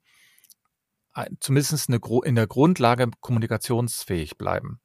zumindest 1.40 1.88
eine, 1.88 2.00
in 2.24 2.34
der 2.34 2.46
Grundlage 2.46 3.08
kommunikationsfähig 3.20 4.36
bleiben. 4.36 4.80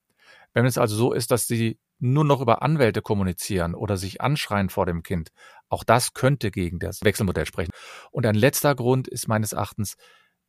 Wenn 0.54 0.66
es 0.66 0.78
also 0.78 0.96
so 0.96 1.14
ist, 1.14 1.32
dass 1.32 1.48
sie 1.48 1.78
nur 2.00 2.24
noch 2.24 2.42
über 2.42 2.62
Anwälte 2.62 3.02
kommunizieren 3.02 3.76
oder 3.76 3.98
sich 3.98 4.22
anschreien 4.22 4.70
vor 4.70 4.86
dem 4.86 5.04
Kind, 5.04 5.30
auch 5.70 5.84
das 5.84 6.14
könnte 6.14 6.50
gegen 6.50 6.80
das 6.80 7.04
Wechselmodell 7.04 7.46
sprechen. 7.46 7.72
Und 8.12 8.26
ein 8.26 8.36
letzter 8.36 8.76
Grund 8.76 9.08
ist 9.08 9.28
meines 9.28 9.52
Erachtens, 9.52 9.96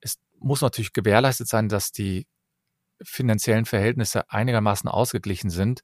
es 0.01 0.19
muss 0.39 0.63
natürlich 0.63 0.93
gewährleistet 0.93 1.49
sein, 1.49 1.69
dass 1.69 1.93
die 1.93 2.27
finanziellen 3.03 3.67
Verhältnisse 3.67 4.31
einigermaßen 4.31 4.89
ausgeglichen 4.89 5.51
sind. 5.51 5.83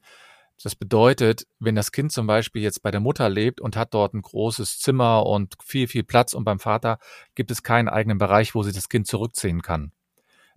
Das 0.63 0.75
bedeutet, 0.75 1.47
wenn 1.61 1.77
das 1.77 1.93
Kind 1.93 2.11
zum 2.11 2.27
Beispiel 2.27 2.63
jetzt 2.63 2.83
bei 2.83 2.91
der 2.91 3.01
Mutter 3.01 3.29
lebt 3.29 3.61
und 3.61 3.77
hat 3.77 3.95
dort 3.95 4.15
ein 4.15 4.23
großes 4.23 4.81
Zimmer 4.81 5.25
und 5.25 5.55
viel, 5.65 5.87
viel 5.87 6.03
Platz 6.03 6.35
und 6.35 6.45
beim 6.45 6.59
Vater 6.59 6.99
gibt 7.37 7.51
es 7.51 7.63
keinen 7.63 7.89
eigenen 7.89 8.19
Bereich, 8.19 8.55
wo 8.55 8.63
sich 8.63 8.75
das 8.75 8.89
Kind 8.89 9.07
zurückziehen 9.07 9.63
kann. 9.63 9.93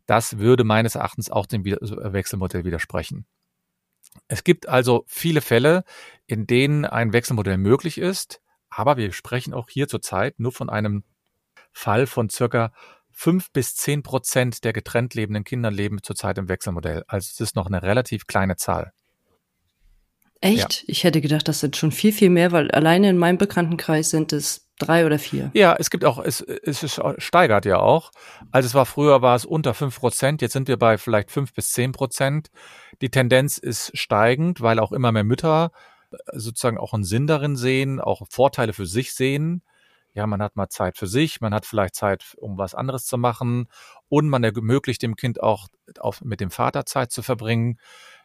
Das 0.07 0.39
würde 0.39 0.63
meines 0.63 0.95
Erachtens 0.95 1.29
auch 1.29 1.45
dem 1.45 1.63
Wechselmodell 1.63 2.65
widersprechen. 2.65 3.27
Es 4.27 4.43
gibt 4.43 4.67
also 4.67 5.05
viele 5.07 5.41
Fälle, 5.41 5.83
in 6.25 6.47
denen 6.47 6.85
ein 6.85 7.13
Wechselmodell 7.13 7.57
möglich 7.57 7.97
ist, 7.97 8.41
aber 8.69 8.97
wir 8.97 9.13
sprechen 9.13 9.53
auch 9.53 9.69
hier 9.69 9.87
zurzeit 9.87 10.39
nur 10.39 10.51
von 10.51 10.69
einem 10.69 11.03
Fall 11.71 12.07
von 12.07 12.29
circa 12.29 12.73
fünf 13.11 13.51
bis 13.51 13.75
zehn 13.75 14.03
Prozent 14.03 14.63
der 14.63 14.73
getrennt 14.73 15.13
lebenden 15.13 15.43
Kinder 15.43 15.69
leben 15.69 16.01
zurzeit 16.01 16.37
im 16.37 16.49
Wechselmodell. 16.49 17.03
Also 17.07 17.29
es 17.31 17.39
ist 17.39 17.55
noch 17.55 17.67
eine 17.67 17.83
relativ 17.83 18.25
kleine 18.25 18.55
Zahl. 18.55 18.93
Echt? 20.41 20.81
Ja. 20.81 20.83
Ich 20.87 21.03
hätte 21.03 21.21
gedacht, 21.21 21.47
das 21.47 21.59
sind 21.59 21.77
schon 21.77 21.91
viel, 21.91 22.11
viel 22.11 22.31
mehr, 22.31 22.51
weil 22.51 22.71
alleine 22.71 23.09
in 23.09 23.17
meinem 23.17 23.37
Bekanntenkreis 23.37 24.09
sind 24.09 24.33
es 24.33 24.67
drei 24.79 25.05
oder 25.05 25.19
vier. 25.19 25.51
Ja, 25.53 25.75
es 25.77 25.91
gibt 25.91 26.03
auch, 26.03 26.17
es, 26.17 26.41
es 26.41 26.99
steigert 27.19 27.65
ja 27.65 27.77
auch. 27.77 28.11
Also 28.51 28.65
es 28.65 28.73
war 28.73 28.87
früher 28.87 29.21
war 29.21 29.35
es 29.35 29.45
unter 29.45 29.75
fünf 29.75 29.99
Prozent, 29.99 30.41
jetzt 30.41 30.53
sind 30.53 30.67
wir 30.67 30.77
bei 30.77 30.97
vielleicht 30.97 31.29
fünf 31.29 31.53
bis 31.53 31.71
zehn 31.71 31.91
Prozent. 31.91 32.49
Die 33.01 33.09
Tendenz 33.09 33.59
ist 33.59 33.95
steigend, 33.95 34.61
weil 34.61 34.79
auch 34.79 34.91
immer 34.91 35.11
mehr 35.11 35.23
Mütter 35.23 35.71
äh, 36.11 36.17
sozusagen 36.33 36.79
auch 36.79 36.93
einen 36.93 37.03
Sinn 37.03 37.27
darin 37.27 37.55
sehen, 37.55 37.99
auch 37.99 38.23
Vorteile 38.29 38.73
für 38.73 38.87
sich 38.87 39.13
sehen. 39.13 39.61
Ja, 40.13 40.27
man 40.27 40.41
hat 40.41 40.55
mal 40.55 40.67
Zeit 40.69 40.97
für 40.97 41.07
sich, 41.07 41.39
man 41.39 41.53
hat 41.53 41.65
vielleicht 41.65 41.95
Zeit, 41.95 42.35
um 42.37 42.57
was 42.57 42.75
anderes 42.75 43.05
zu 43.05 43.17
machen 43.17 43.67
und 44.09 44.27
man 44.27 44.43
ermöglicht 44.43 45.03
dem 45.03 45.15
Kind 45.15 45.41
auch 45.41 45.67
auf, 45.99 46.21
mit 46.21 46.41
dem 46.41 46.51
Vater 46.51 46.85
Zeit 46.85 47.11
zu 47.11 47.21
verbringen. 47.21 47.77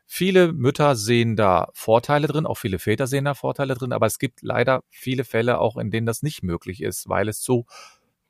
Viele 0.06 0.52
Mütter 0.52 0.94
sehen 0.94 1.34
da 1.34 1.68
Vorteile 1.75 2.28
drin, 2.28 2.46
auch 2.46 2.58
viele 2.58 2.78
Väter 2.78 3.06
sehen 3.06 3.25
da 3.25 3.34
Vorteile 3.34 3.75
drin, 3.75 3.92
aber 3.92 4.06
es 4.06 4.18
gibt 4.18 4.40
leider 4.42 4.82
viele 4.88 5.25
Fälle 5.25 5.58
auch, 5.58 5.76
in 5.76 5.90
denen 5.90 6.06
das 6.06 6.22
nicht 6.22 6.42
möglich 6.42 6.80
ist, 6.80 7.08
weil 7.08 7.28
es 7.28 7.40
zu 7.40 7.66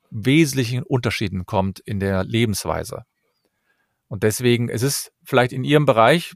wesentlichen 0.09 0.83
Unterschieden 0.83 1.45
kommt 1.45 1.79
in 1.79 1.99
der 1.99 2.23
Lebensweise. 2.23 3.03
Und 4.07 4.23
deswegen 4.23 4.69
ist 4.69 4.83
es 4.83 5.11
vielleicht 5.23 5.51
in 5.51 5.63
Ihrem 5.63 5.85
Bereich, 5.85 6.33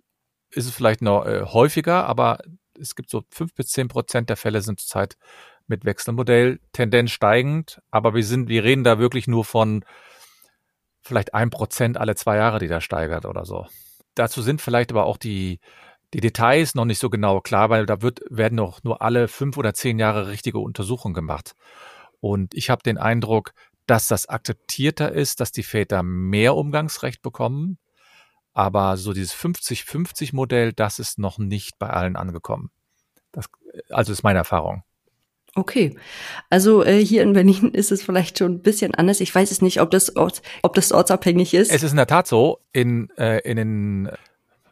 ist 0.52 0.66
es 0.66 0.76
vielleicht 0.76 1.02
noch 1.02 1.26
äh, 1.26 1.44
häufiger, 1.46 2.06
aber 2.06 2.40
es 2.80 2.96
gibt 2.96 3.10
so 3.10 3.24
fünf 3.30 3.54
bis 3.54 3.70
zehn 3.70 3.88
Prozent 3.88 4.30
der 4.30 4.38
Fälle 4.38 4.62
sind 4.62 4.80
zurzeit 4.80 5.18
mit 5.68 5.86
Wechselmodell, 5.86 6.60
Tendenz 6.74 7.12
steigend, 7.12 7.82
aber 7.90 8.14
wir 8.14 8.24
sind, 8.24 8.50
wir 8.50 8.64
reden 8.64 8.84
da 8.84 9.00
wirklich 9.00 9.28
nur 9.28 9.46
von 9.46 9.86
vielleicht 11.02 11.34
ein 11.34 11.50
Prozent 11.50 11.98
alle 11.98 12.16
zwei 12.16 12.38
Jahre, 12.38 12.60
die 12.60 12.68
da 12.68 12.82
steigert 12.82 13.26
oder 13.26 13.46
so. 13.46 13.68
Dazu 14.16 14.42
sind 14.42 14.62
vielleicht 14.62 14.92
aber 14.92 15.06
auch 15.06 15.18
die, 15.18 15.60
die 16.14 16.22
Details 16.22 16.76
noch 16.76 16.86
nicht 16.86 17.00
so 17.00 17.10
genau 17.10 17.42
klar, 17.42 17.70
weil 17.70 17.86
da 17.86 18.02
wird, 18.02 18.22
werden 18.30 18.56
noch 18.56 18.84
nur 18.84 19.02
alle 19.02 19.28
fünf 19.28 19.58
oder 19.58 19.74
zehn 19.74 20.00
Jahre 20.00 20.28
richtige 20.28 20.60
Untersuchungen 20.60 21.14
gemacht. 21.14 21.56
Und 22.20 22.54
ich 22.54 22.70
habe 22.70 22.84
den 22.84 22.98
Eindruck, 22.98 23.54
dass 23.88 24.08
das 24.08 24.28
akzeptierter 24.28 25.12
ist, 25.12 25.40
dass 25.40 25.52
die 25.52 25.64
Väter 25.64 26.04
mehr 26.04 26.56
Umgangsrecht 26.56 27.22
bekommen. 27.22 27.78
Aber 28.54 28.98
so 28.98 29.14
dieses 29.14 29.34
50-50-Modell, 29.34 30.74
das 30.74 31.00
ist 31.00 31.18
noch 31.18 31.38
nicht 31.38 31.80
bei 31.80 31.90
allen 31.90 32.18
angekommen. 32.18 32.70
Das, 33.32 33.50
also 33.90 34.12
ist 34.12 34.24
meine 34.24 34.40
Erfahrung. 34.40 34.84
Okay, 35.54 35.98
also 36.50 36.84
äh, 36.84 37.04
hier 37.04 37.24
in 37.24 37.34
Berlin 37.34 37.72
ist 37.74 37.92
es 37.92 38.02
vielleicht 38.02 38.38
schon 38.38 38.54
ein 38.54 38.62
bisschen 38.62 38.96
anders. 38.96 39.20
Ich 39.20 39.36
weiß 39.36 39.52
es 39.52 39.62
nicht, 39.62 39.82
ob 39.82 39.92
das, 39.92 40.16
Ort, 40.16 40.42
ob 40.64 40.74
das 40.76 40.94
ortsabhängig 40.94 41.54
ist. 41.54 41.72
Es 41.72 41.84
ist 41.84 41.92
in 41.92 41.98
der 41.98 42.08
Tat 42.08 42.26
so, 42.26 42.60
in, 42.72 43.10
äh, 43.18 43.40
in 43.40 43.58
den 43.58 44.12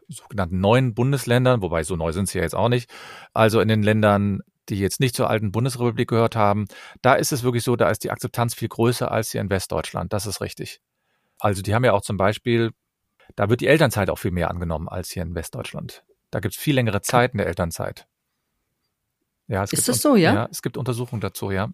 sogenannten 0.08 0.60
neuen 0.62 0.94
Bundesländern, 0.94 1.62
wobei 1.62 1.84
so 1.84 1.98
neu 1.98 2.14
sind 2.14 2.30
sie 2.30 2.38
ja 2.38 2.44
jetzt 2.44 2.56
auch 2.56 2.70
nicht, 2.70 2.90
also 3.34 3.60
in 3.60 3.68
den 3.68 3.84
Ländern, 3.84 4.40
die 4.70 4.80
jetzt 4.80 5.02
nicht 5.02 5.16
zur 5.16 5.30
alten 5.30 5.52
Bundesrepublik 5.52 6.08
gehört 6.08 6.36
haben, 6.36 6.66
da 7.02 7.16
ist 7.16 7.32
es 7.32 7.44
wirklich 7.44 7.64
so, 7.64 7.76
da 7.76 7.90
ist 7.90 8.04
die 8.04 8.12
Akzeptanz 8.12 8.54
viel 8.54 8.70
größer 8.70 9.12
als 9.12 9.32
hier 9.32 9.42
in 9.42 9.50
Westdeutschland. 9.50 10.14
Das 10.14 10.26
ist 10.26 10.42
richtig. 10.42 10.82
Also 11.40 11.62
die 11.62 11.76
haben 11.76 11.84
ja 11.84 11.94
auch 11.94 12.02
zum 12.02 12.18
Beispiel, 12.18 12.72
da 13.36 13.50
wird 13.50 13.62
die 13.62 13.68
Elternzeit 13.68 14.10
auch 14.10 14.18
viel 14.18 14.32
mehr 14.32 14.50
angenommen 14.50 14.88
als 14.88 15.12
hier 15.12 15.24
in 15.24 15.36
Westdeutschland. 15.36 16.04
Da 16.32 16.40
gibt 16.40 16.54
es 16.54 16.60
viel 16.60 16.76
längere 16.76 17.02
Zeiten 17.02 17.38
der 17.38 17.48
Elternzeit. 17.48 18.08
Ja, 19.50 19.64
es 19.64 19.74
ist 19.74 19.80
gibt, 19.80 19.90
das 19.90 20.02
so, 20.02 20.16
ja? 20.16 20.34
Ja, 20.34 20.48
es 20.52 20.62
gibt 20.62 20.78
Untersuchungen 20.78 21.22
dazu, 21.22 21.52
ja. 21.52 21.70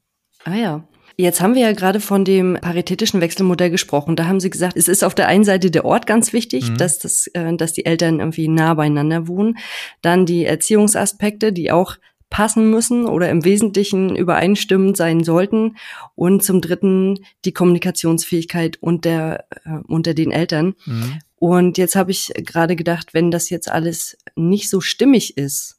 Ah 0.46 0.56
ja. 0.56 0.88
Jetzt 1.18 1.40
haben 1.40 1.56
wir 1.56 1.62
ja 1.62 1.72
gerade 1.72 2.00
von 2.00 2.26
dem 2.26 2.58
paritätischen 2.60 3.22
Wechselmodell 3.22 3.70
gesprochen. 3.70 4.16
Da 4.16 4.26
haben 4.26 4.40
Sie 4.40 4.50
gesagt, 4.50 4.76
es 4.76 4.88
ist 4.88 5.04
auf 5.04 5.16
der 5.16 5.28
einen 5.28 5.44
Seite 5.44 5.72
der 5.72 5.86
Ort 5.86 6.08
ganz 6.08 6.34
wichtig, 6.34 6.70
mhm. 6.70 6.78
dass, 6.78 7.00
das, 7.00 7.28
äh, 7.28 7.56
dass 7.56 7.74
die 7.74 7.86
Eltern 7.86 8.20
irgendwie 8.20 8.48
nah 8.48 8.74
beieinander 8.74 9.28
wohnen. 9.28 9.58
Dann 10.02 10.26
die 10.26 10.46
Erziehungsaspekte, 10.46 11.54
die 11.54 11.72
auch 11.72 11.98
passen 12.30 12.70
müssen 12.70 13.06
oder 13.06 13.30
im 13.30 13.46
Wesentlichen 13.46 14.16
übereinstimmend 14.16 14.98
sein 14.98 15.24
sollten. 15.24 15.78
Und 16.16 16.44
zum 16.44 16.60
Dritten 16.60 17.20
die 17.46 17.54
Kommunikationsfähigkeit 17.54 18.78
unter, 18.82 19.46
äh, 19.64 19.80
unter 19.88 20.14
den 20.14 20.32
Eltern. 20.32 20.76
Mhm. 20.86 21.20
Und 21.38 21.78
jetzt 21.78 21.96
habe 21.96 22.12
ich 22.12 22.34
gerade 22.36 22.76
gedacht, 22.76 23.14
wenn 23.14 23.32
das 23.32 23.50
jetzt 23.50 23.72
alles 23.72 24.18
nicht 24.36 24.70
so 24.70 24.82
stimmig 24.82 25.38
ist, 25.38 25.78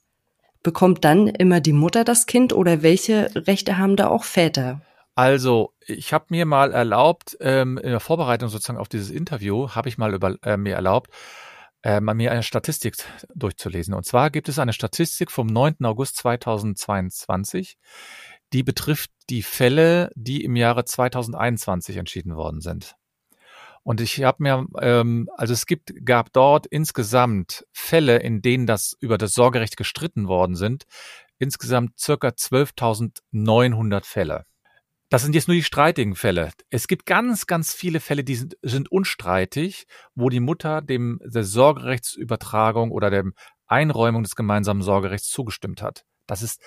bekommt 0.63 1.05
dann 1.05 1.29
immer 1.29 1.61
die 1.61 1.73
Mutter 1.73 2.05
das 2.05 2.27
Kind 2.27 2.53
oder 2.53 2.83
welche 2.83 3.31
Rechte 3.35 3.79
haben 3.79 3.97
da 3.97 4.09
auch 4.09 4.25
Väter? 4.25 4.81
Also, 5.15 5.73
ich 5.87 6.13
habe 6.13 6.27
mir 6.29 6.45
mal 6.45 6.73
erlaubt, 6.73 7.39
ähm, 7.41 7.79
in 7.79 7.91
der 7.91 8.01
Vorbereitung 8.01 8.51
sozusagen 8.51 8.79
auf 8.79 8.89
dieses 8.89 9.11
Interview, 9.11 9.71
habe 9.71 9.89
ich 9.89 9.97
mal 9.97 10.13
über, 10.13 10.37
äh, 10.43 10.59
mir 10.59 10.75
erlaubt, 10.75 11.09
äh, 11.83 12.01
mir 12.01 12.33
eine 12.33 12.43
Statistik 12.43 12.97
durchzulesen. 13.35 13.95
Und 13.95 14.05
zwar 14.05 14.31
gibt 14.31 14.49
es 14.49 14.59
eine 14.59 14.75
Statistik 14.75 15.31
vom 15.31 15.47
9. 15.47 15.87
August 15.87 16.17
2022, 16.17 17.79
die 18.53 18.63
betrifft 18.63 19.11
die 19.31 19.43
Fälle, 19.43 20.11
die 20.15 20.45
im 20.45 20.55
Jahre 20.55 20.85
2021 20.85 21.97
entschieden 21.97 22.37
worden 22.37 22.61
sind. 22.61 22.97
Und 23.87 24.01
ich 24.01 24.25
habe 24.25 24.43
mir, 24.43 24.67
ähm, 24.81 25.31
also 25.37 25.53
es 25.53 25.65
gibt, 25.65 25.95
gab 26.05 26.33
dort 26.33 26.67
insgesamt 26.67 27.65
Fälle, 27.73 28.17
in 28.17 28.43
denen 28.43 28.67
das 28.67 28.97
über 28.99 29.17
das 29.17 29.33
Sorgerecht 29.33 29.77
gestritten 29.77 30.27
worden 30.27 30.57
sind, 30.57 30.87
insgesamt 31.39 31.97
circa 31.97 32.31
12.900 32.31 34.05
Fälle. 34.05 34.45
Das 35.09 35.23
sind 35.23 35.37
jetzt 35.37 35.47
nur 35.47 35.55
die 35.55 35.63
streitigen 35.63 36.17
Fälle. 36.17 36.51
Es 36.69 36.89
gibt 36.89 37.07
ganz, 37.07 37.47
ganz 37.47 37.73
viele 37.73 38.01
Fälle, 38.01 38.25
die 38.25 38.35
sind, 38.35 38.57
sind 38.61 38.91
unstreitig, 38.91 39.87
wo 40.17 40.31
die 40.31 40.41
Mutter 40.41 40.83
dem 40.83 41.21
der 41.25 41.45
Sorgerechtsübertragung 41.45 42.91
oder 42.91 43.09
der 43.09 43.23
Einräumung 43.69 44.25
des 44.25 44.35
gemeinsamen 44.35 44.83
Sorgerechts 44.83 45.29
zugestimmt 45.29 45.81
hat. 45.81 46.05
Das 46.27 46.43
ist 46.43 46.61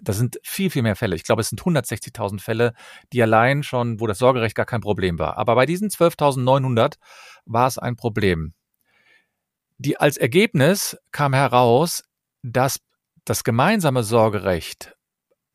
das 0.00 0.16
sind 0.16 0.38
viel, 0.42 0.70
viel 0.70 0.82
mehr 0.82 0.96
Fälle. 0.96 1.16
Ich 1.16 1.24
glaube, 1.24 1.42
es 1.42 1.48
sind 1.48 1.60
160.000 1.60 2.40
Fälle, 2.40 2.74
die 3.12 3.22
allein 3.22 3.62
schon, 3.62 4.00
wo 4.00 4.06
das 4.06 4.18
Sorgerecht 4.18 4.54
gar 4.54 4.66
kein 4.66 4.80
Problem 4.80 5.18
war. 5.18 5.36
Aber 5.36 5.54
bei 5.54 5.66
diesen 5.66 5.88
12.900 5.88 6.94
war 7.44 7.66
es 7.66 7.78
ein 7.78 7.96
Problem. 7.96 8.54
Die, 9.78 9.98
als 9.98 10.16
Ergebnis 10.16 10.96
kam 11.10 11.34
heraus, 11.34 12.04
dass 12.42 12.78
das 13.24 13.44
gemeinsame 13.44 14.02
Sorgerecht 14.02 14.96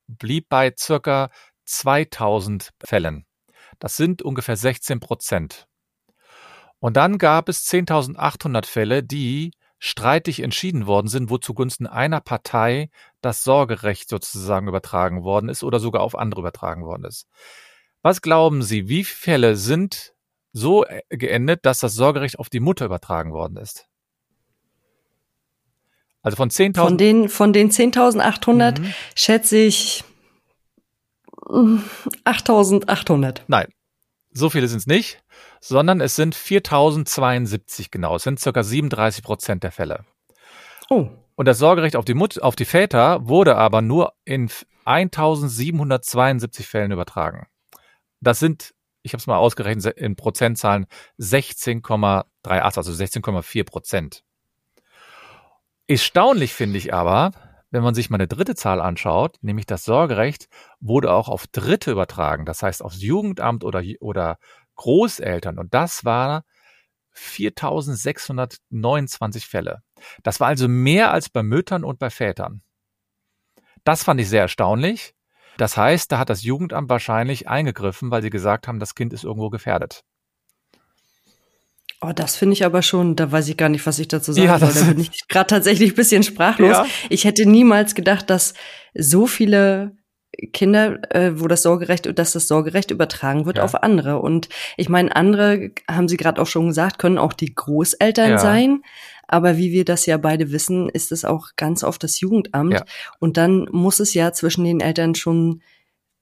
blieb 0.07 0.49
bei 0.49 0.73
circa 0.77 1.29
2000 1.65 2.71
Fällen. 2.83 3.25
Das 3.79 3.95
sind 3.95 4.21
ungefähr 4.21 4.55
16 4.55 4.99
Prozent. 4.99 5.67
Und 6.79 6.95
dann 6.97 7.17
gab 7.17 7.49
es 7.49 7.65
10.800 7.67 8.65
Fälle, 8.65 9.03
die 9.03 9.51
streitig 9.79 10.41
entschieden 10.41 10.87
worden 10.87 11.07
sind, 11.07 11.29
wo 11.29 11.37
zugunsten 11.37 11.87
einer 11.87 12.19
Partei 12.21 12.89
das 13.21 13.43
Sorgerecht 13.43 14.09
sozusagen 14.09 14.67
übertragen 14.67 15.23
worden 15.23 15.49
ist 15.49 15.63
oder 15.63 15.79
sogar 15.79 16.01
auf 16.01 16.17
andere 16.17 16.41
übertragen 16.41 16.83
worden 16.83 17.05
ist. 17.05 17.27
Was 18.01 18.21
glauben 18.21 18.61
Sie, 18.63 18.87
wie 18.87 19.03
viele 19.03 19.17
Fälle 19.17 19.55
sind 19.55 20.13
so 20.51 20.85
äh, 20.85 21.01
geendet, 21.09 21.65
dass 21.65 21.79
das 21.79 21.93
Sorgerecht 21.93 22.39
auf 22.39 22.49
die 22.49 22.59
Mutter 22.59 22.85
übertragen 22.85 23.31
worden 23.33 23.57
ist? 23.57 23.87
Also 26.21 26.35
von 26.35 26.49
10.000. 26.49 26.75
Von 26.77 26.97
den, 26.97 27.29
von 27.29 27.53
den 27.53 27.69
10.800 27.71 28.81
mhm. 28.81 28.93
schätze 29.15 29.57
ich 29.57 30.03
8.800. 31.45 33.41
Nein, 33.47 33.67
so 34.31 34.49
viele 34.49 34.67
sind 34.67 34.79
es 34.79 34.87
nicht 34.87 35.23
sondern 35.59 36.01
es 36.01 36.15
sind 36.15 36.35
4072 36.35 37.91
genau. 37.91 38.15
Es 38.15 38.23
sind 38.23 38.39
circa 38.39 38.63
37 38.63 39.23
Prozent 39.23 39.63
der 39.63 39.71
Fälle. 39.71 40.05
Oh. 40.89 41.09
Und 41.35 41.47
das 41.47 41.59
Sorgerecht 41.59 41.95
auf 41.95 42.05
die, 42.05 42.15
Mut 42.15 42.41
auf 42.41 42.55
die 42.55 42.65
Väter 42.65 43.27
wurde 43.27 43.57
aber 43.57 43.81
nur 43.81 44.13
in 44.25 44.49
1772 44.85 46.67
Fällen 46.67 46.91
übertragen. 46.91 47.47
Das 48.21 48.39
sind, 48.39 48.73
ich 49.03 49.13
habe 49.13 49.19
es 49.19 49.27
mal 49.27 49.37
ausgerechnet, 49.37 49.97
in 49.97 50.15
Prozentzahlen 50.15 50.87
16,38, 51.19 52.23
also 52.77 52.91
16,4 52.91 53.63
Prozent. 53.65 54.23
Erstaunlich 55.87 56.53
finde 56.53 56.77
ich 56.77 56.93
aber, 56.93 57.31
wenn 57.69 57.83
man 57.83 57.95
sich 57.95 58.09
mal 58.09 58.17
eine 58.17 58.27
dritte 58.27 58.55
Zahl 58.55 58.81
anschaut, 58.81 59.37
nämlich 59.41 59.65
das 59.65 59.83
Sorgerecht 59.83 60.47
wurde 60.79 61.11
auch 61.11 61.29
auf 61.29 61.47
Dritte 61.47 61.91
übertragen, 61.91 62.45
das 62.45 62.63
heißt 62.63 62.81
aufs 62.81 63.01
Jugendamt 63.01 63.63
oder, 63.63 63.83
oder 63.99 64.39
Großeltern. 64.77 65.59
Und 65.59 65.73
das 65.73 66.05
war 66.05 66.45
4629 67.11 69.47
Fälle. 69.47 69.81
Das 70.23 70.39
war 70.39 70.47
also 70.47 70.67
mehr 70.67 71.11
als 71.11 71.29
bei 71.29 71.43
Müttern 71.43 71.83
und 71.83 71.99
bei 71.99 72.09
Vätern. 72.09 72.61
Das 73.83 74.03
fand 74.03 74.21
ich 74.21 74.29
sehr 74.29 74.41
erstaunlich. 74.41 75.13
Das 75.57 75.75
heißt, 75.75 76.11
da 76.11 76.19
hat 76.19 76.29
das 76.29 76.43
Jugendamt 76.43 76.89
wahrscheinlich 76.89 77.47
eingegriffen, 77.47 78.11
weil 78.11 78.21
sie 78.21 78.29
gesagt 78.29 78.67
haben, 78.67 78.79
das 78.79 78.95
Kind 78.95 79.13
ist 79.13 79.23
irgendwo 79.23 79.49
gefährdet. 79.49 80.03
Oh, 81.99 82.11
das 82.13 82.35
finde 82.35 82.53
ich 82.53 82.63
aber 82.63 82.83
schon, 82.83 83.15
da 83.15 83.31
weiß 83.31 83.47
ich 83.47 83.57
gar 83.57 83.69
nicht, 83.69 83.83
was 83.87 83.97
ich 83.97 84.07
dazu 84.07 84.31
sagen 84.31 84.45
ja, 84.45 84.59
soll. 84.59 84.71
Da 84.71 84.91
bin 84.91 84.99
ich 84.99 85.09
gerade 85.27 85.47
tatsächlich 85.47 85.93
ein 85.93 85.95
bisschen 85.95 86.21
sprachlos. 86.21 86.69
Ja. 86.69 86.85
Ich 87.09 87.25
hätte 87.25 87.47
niemals 87.47 87.95
gedacht, 87.95 88.29
dass 88.29 88.53
so 88.93 89.25
viele 89.25 89.96
Kinder, 90.53 90.99
äh, 91.15 91.39
wo 91.39 91.47
das 91.47 91.63
Sorgerecht, 91.63 92.17
dass 92.17 92.33
das 92.33 92.47
Sorgerecht 92.47 92.91
übertragen 92.91 93.45
wird 93.45 93.57
ja. 93.57 93.63
auf 93.63 93.75
andere. 93.75 94.19
Und 94.19 94.49
ich 94.77 94.89
meine, 94.89 95.15
andere, 95.15 95.71
haben 95.89 96.07
Sie 96.07 96.17
gerade 96.17 96.41
auch 96.41 96.47
schon 96.47 96.67
gesagt, 96.67 96.99
können 96.99 97.17
auch 97.17 97.33
die 97.33 97.53
Großeltern 97.53 98.31
ja. 98.31 98.37
sein. 98.37 98.83
Aber 99.27 99.57
wie 99.57 99.71
wir 99.71 99.83
das 99.83 100.05
ja 100.05 100.17
beide 100.17 100.51
wissen, 100.51 100.89
ist 100.89 101.11
es 101.11 101.25
auch 101.25 101.49
ganz 101.57 101.83
oft 101.83 102.03
das 102.03 102.19
Jugendamt. 102.19 102.73
Ja. 102.73 102.85
Und 103.19 103.37
dann 103.37 103.67
muss 103.71 103.99
es 103.99 104.13
ja 104.13 104.31
zwischen 104.31 104.63
den 104.63 104.79
Eltern 104.79 105.15
schon 105.15 105.61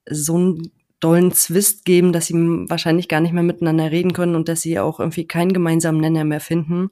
so 0.10 0.36
einen 0.36 0.72
dollen 1.00 1.32
Zwist 1.32 1.86
geben, 1.86 2.14
dass 2.14 2.28
sie 2.28 2.34
wahrscheinlich 2.34 3.08
gar 3.08 3.20
nicht 3.20 3.34
mehr 3.34 3.44
miteinander 3.44 3.92
reden 3.92 4.14
können 4.14 4.36
und 4.36 4.50
dass 4.50 4.62
sie 4.62 4.80
auch 4.80 5.00
irgendwie 5.00 5.28
keinen 5.28 5.54
gemeinsamen 5.54 6.00
Nenner 6.00 6.24
mehr 6.24 6.40
finden. 6.40 6.90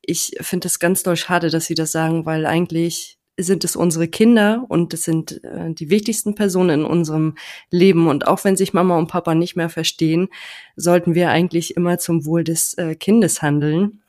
Ich 0.00 0.36
finde 0.40 0.68
es 0.68 0.78
ganz 0.78 1.02
doll 1.02 1.16
schade, 1.16 1.50
dass 1.50 1.66
Sie 1.66 1.74
das 1.74 1.90
sagen, 1.90 2.24
weil 2.26 2.46
eigentlich 2.46 3.15
sind 3.38 3.64
es 3.64 3.76
unsere 3.76 4.08
Kinder 4.08 4.64
und 4.68 4.94
es 4.94 5.04
sind 5.04 5.44
äh, 5.44 5.72
die 5.72 5.90
wichtigsten 5.90 6.34
Personen 6.34 6.80
in 6.80 6.86
unserem 6.86 7.36
Leben. 7.70 8.08
Und 8.08 8.26
auch 8.26 8.44
wenn 8.44 8.56
sich 8.56 8.72
Mama 8.72 8.96
und 8.96 9.08
Papa 9.08 9.34
nicht 9.34 9.56
mehr 9.56 9.68
verstehen, 9.68 10.28
sollten 10.74 11.14
wir 11.14 11.30
eigentlich 11.30 11.76
immer 11.76 11.98
zum 11.98 12.24
Wohl 12.24 12.44
des 12.44 12.74
äh, 12.74 12.94
Kindes 12.94 13.42
handeln. 13.42 14.02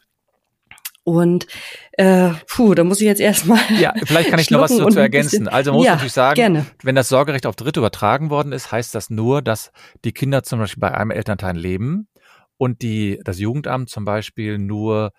Und 1.04 1.48
äh, 1.94 2.32
puh, 2.48 2.74
da 2.74 2.84
muss 2.84 3.00
ich 3.00 3.08
jetzt 3.08 3.22
erstmal. 3.22 3.60
Ja, 3.80 3.94
vielleicht 4.04 4.30
kann 4.30 4.40
ich 4.40 4.52
noch 4.52 4.60
was 4.60 4.76
dazu 4.76 5.00
ergänzen. 5.00 5.48
Also 5.48 5.72
man 5.72 5.78
muss 5.78 5.86
ja, 5.86 5.94
natürlich 5.94 6.14
sagen, 6.14 6.36
gerne. 6.36 6.66
wenn 6.84 6.96
das 6.96 7.08
Sorgerecht 7.08 7.46
auf 7.46 7.56
Dritte 7.56 7.80
übertragen 7.80 8.30
worden 8.30 8.52
ist, 8.52 8.72
heißt 8.74 8.94
das 8.94 9.10
nur, 9.10 9.42
dass 9.42 9.72
die 10.04 10.12
Kinder 10.12 10.44
zum 10.44 10.60
Beispiel 10.60 10.82
bei 10.82 10.94
einem 10.94 11.12
Elternteil 11.12 11.58
leben 11.58 12.10
und 12.58 12.82
die 12.82 13.22
das 13.24 13.40
Jugendamt 13.40 13.90
zum 13.90 14.04
Beispiel 14.04 14.58
nur 14.58 15.14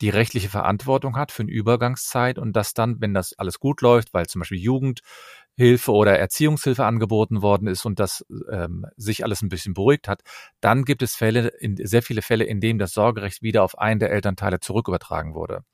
die 0.00 0.10
rechtliche 0.10 0.48
Verantwortung 0.48 1.16
hat 1.16 1.32
für 1.32 1.42
eine 1.42 1.50
Übergangszeit 1.50 2.38
und 2.38 2.54
dass 2.54 2.74
dann, 2.74 3.00
wenn 3.00 3.14
das 3.14 3.32
alles 3.38 3.58
gut 3.58 3.80
läuft, 3.80 4.14
weil 4.14 4.26
zum 4.26 4.40
Beispiel 4.40 4.58
Jugendhilfe 4.58 5.92
oder 5.92 6.18
Erziehungshilfe 6.18 6.84
angeboten 6.84 7.42
worden 7.42 7.66
ist 7.66 7.84
und 7.84 7.98
das 7.98 8.24
ähm, 8.50 8.86
sich 8.96 9.24
alles 9.24 9.42
ein 9.42 9.48
bisschen 9.48 9.74
beruhigt 9.74 10.08
hat, 10.08 10.22
dann 10.60 10.84
gibt 10.84 11.02
es 11.02 11.16
Fälle, 11.16 11.48
in, 11.48 11.76
sehr 11.76 12.02
viele 12.02 12.22
Fälle, 12.22 12.44
in 12.44 12.60
denen 12.60 12.78
das 12.78 12.92
Sorgerecht 12.92 13.42
wieder 13.42 13.62
auf 13.64 13.78
einen 13.78 14.00
der 14.00 14.10
Elternteile 14.10 14.60
zurückübertragen 14.60 15.34
wurde. 15.34 15.64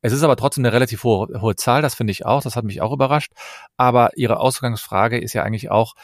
Es 0.00 0.12
ist 0.12 0.24
aber 0.24 0.36
trotzdem 0.36 0.64
eine 0.64 0.72
relativ 0.72 1.04
hohe, 1.04 1.40
hohe 1.40 1.54
Zahl, 1.54 1.80
das 1.80 1.94
finde 1.94 2.10
ich 2.10 2.26
auch, 2.26 2.42
das 2.42 2.56
hat 2.56 2.64
mich 2.64 2.82
auch 2.82 2.92
überrascht. 2.92 3.32
Aber 3.76 4.10
Ihre 4.16 4.40
Ausgangsfrage 4.40 5.18
ist 5.18 5.32
ja 5.32 5.44
eigentlich 5.44 5.70
auch, 5.70 5.94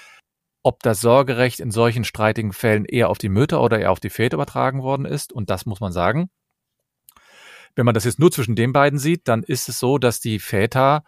ob 0.63 0.83
das 0.83 1.01
Sorgerecht 1.01 1.59
in 1.59 1.73
solchen 1.73 2.05
streitigen 2.05 2.53
Fällen 2.53 2.85
eher 2.85 3.11
auf 3.11 3.19
die 3.19 3.29
Mütter 3.29 3.61
oder 3.61 3.81
eher 3.81 3.91
auf 3.91 4.01
die 4.01 4.11
Väter 4.11 4.35
übertragen 4.35 4.83
worden 4.83 5.05
ist. 5.05 5.33
Und 5.33 5.51
das 5.51 5.67
muss 5.67 5.81
man 5.81 5.93
sagen. 5.93 6.31
Wenn 7.75 7.87
man 7.87 7.95
das 7.95 8.05
jetzt 8.05 8.19
nur 8.19 8.31
zwischen 8.31 8.57
den 8.57 8.73
beiden 8.73 8.99
sieht, 8.99 9.29
dann 9.29 9.43
ist 9.43 9.69
es 9.69 9.79
so, 9.79 9.99
dass 9.99 10.21
die 10.21 10.39
Väter 10.39 11.05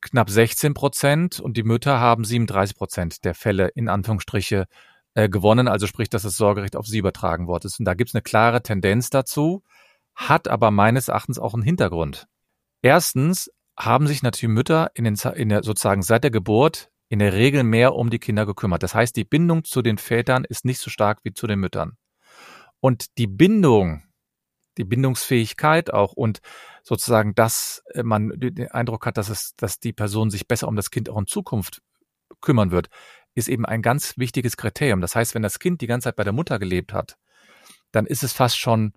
knapp 0.00 0.30
16 0.30 0.74
Prozent 0.74 1.40
und 1.40 1.56
die 1.56 1.62
Mütter 1.62 2.00
haben 2.00 2.24
37 2.24 2.76
Prozent 2.76 3.24
der 3.24 3.34
Fälle 3.34 3.68
in 3.68 3.88
Anführungsstriche 3.88 4.66
äh, 5.14 5.28
gewonnen, 5.28 5.68
also 5.68 5.86
sprich, 5.86 6.10
dass 6.10 6.22
das 6.22 6.36
Sorgerecht 6.36 6.76
auf 6.76 6.86
sie 6.86 6.98
übertragen 6.98 7.46
worden 7.46 7.66
ist. 7.66 7.78
Und 7.78 7.86
da 7.86 7.94
gibt 7.94 8.10
es 8.10 8.14
eine 8.14 8.22
klare 8.22 8.62
Tendenz 8.62 9.10
dazu, 9.10 9.62
hat 10.14 10.48
aber 10.48 10.70
meines 10.70 11.08
Erachtens 11.08 11.38
auch 11.38 11.54
einen 11.54 11.62
Hintergrund. 11.62 12.26
Erstens 12.82 13.50
haben 13.78 14.06
sich 14.06 14.22
natürlich 14.22 14.54
Mütter 14.54 14.90
in, 14.94 15.04
den, 15.04 15.16
in 15.34 15.48
der, 15.48 15.62
sozusagen 15.62 16.02
seit 16.02 16.24
der 16.24 16.30
Geburt 16.30 16.90
in 17.08 17.18
der 17.18 17.32
Regel 17.32 17.62
mehr 17.62 17.94
um 17.94 18.10
die 18.10 18.18
Kinder 18.18 18.46
gekümmert. 18.46 18.82
Das 18.82 18.94
heißt, 18.94 19.16
die 19.16 19.24
Bindung 19.24 19.64
zu 19.64 19.82
den 19.82 19.98
Vätern 19.98 20.44
ist 20.44 20.64
nicht 20.64 20.80
so 20.80 20.90
stark 20.90 21.20
wie 21.22 21.32
zu 21.32 21.46
den 21.46 21.60
Müttern. 21.60 21.96
Und 22.80 23.16
die 23.18 23.26
Bindung, 23.26 24.02
die 24.76 24.84
Bindungsfähigkeit 24.84 25.92
auch 25.92 26.12
und 26.12 26.40
sozusagen, 26.82 27.34
dass 27.34 27.82
man 28.02 28.32
den 28.36 28.70
Eindruck 28.70 29.06
hat, 29.06 29.16
dass 29.16 29.28
es, 29.28 29.54
dass 29.56 29.80
die 29.80 29.92
Person 29.92 30.30
sich 30.30 30.46
besser 30.46 30.68
um 30.68 30.76
das 30.76 30.90
Kind 30.90 31.08
auch 31.08 31.18
in 31.18 31.26
Zukunft 31.26 31.82
kümmern 32.40 32.70
wird, 32.70 32.88
ist 33.34 33.48
eben 33.48 33.66
ein 33.66 33.82
ganz 33.82 34.16
wichtiges 34.18 34.56
Kriterium. 34.56 35.00
Das 35.00 35.14
heißt, 35.14 35.34
wenn 35.34 35.42
das 35.42 35.58
Kind 35.58 35.80
die 35.80 35.86
ganze 35.86 36.04
Zeit 36.04 36.16
bei 36.16 36.24
der 36.24 36.32
Mutter 36.32 36.58
gelebt 36.58 36.92
hat, 36.92 37.16
dann 37.92 38.06
ist 38.06 38.22
es 38.22 38.32
fast 38.32 38.58
schon, 38.58 38.92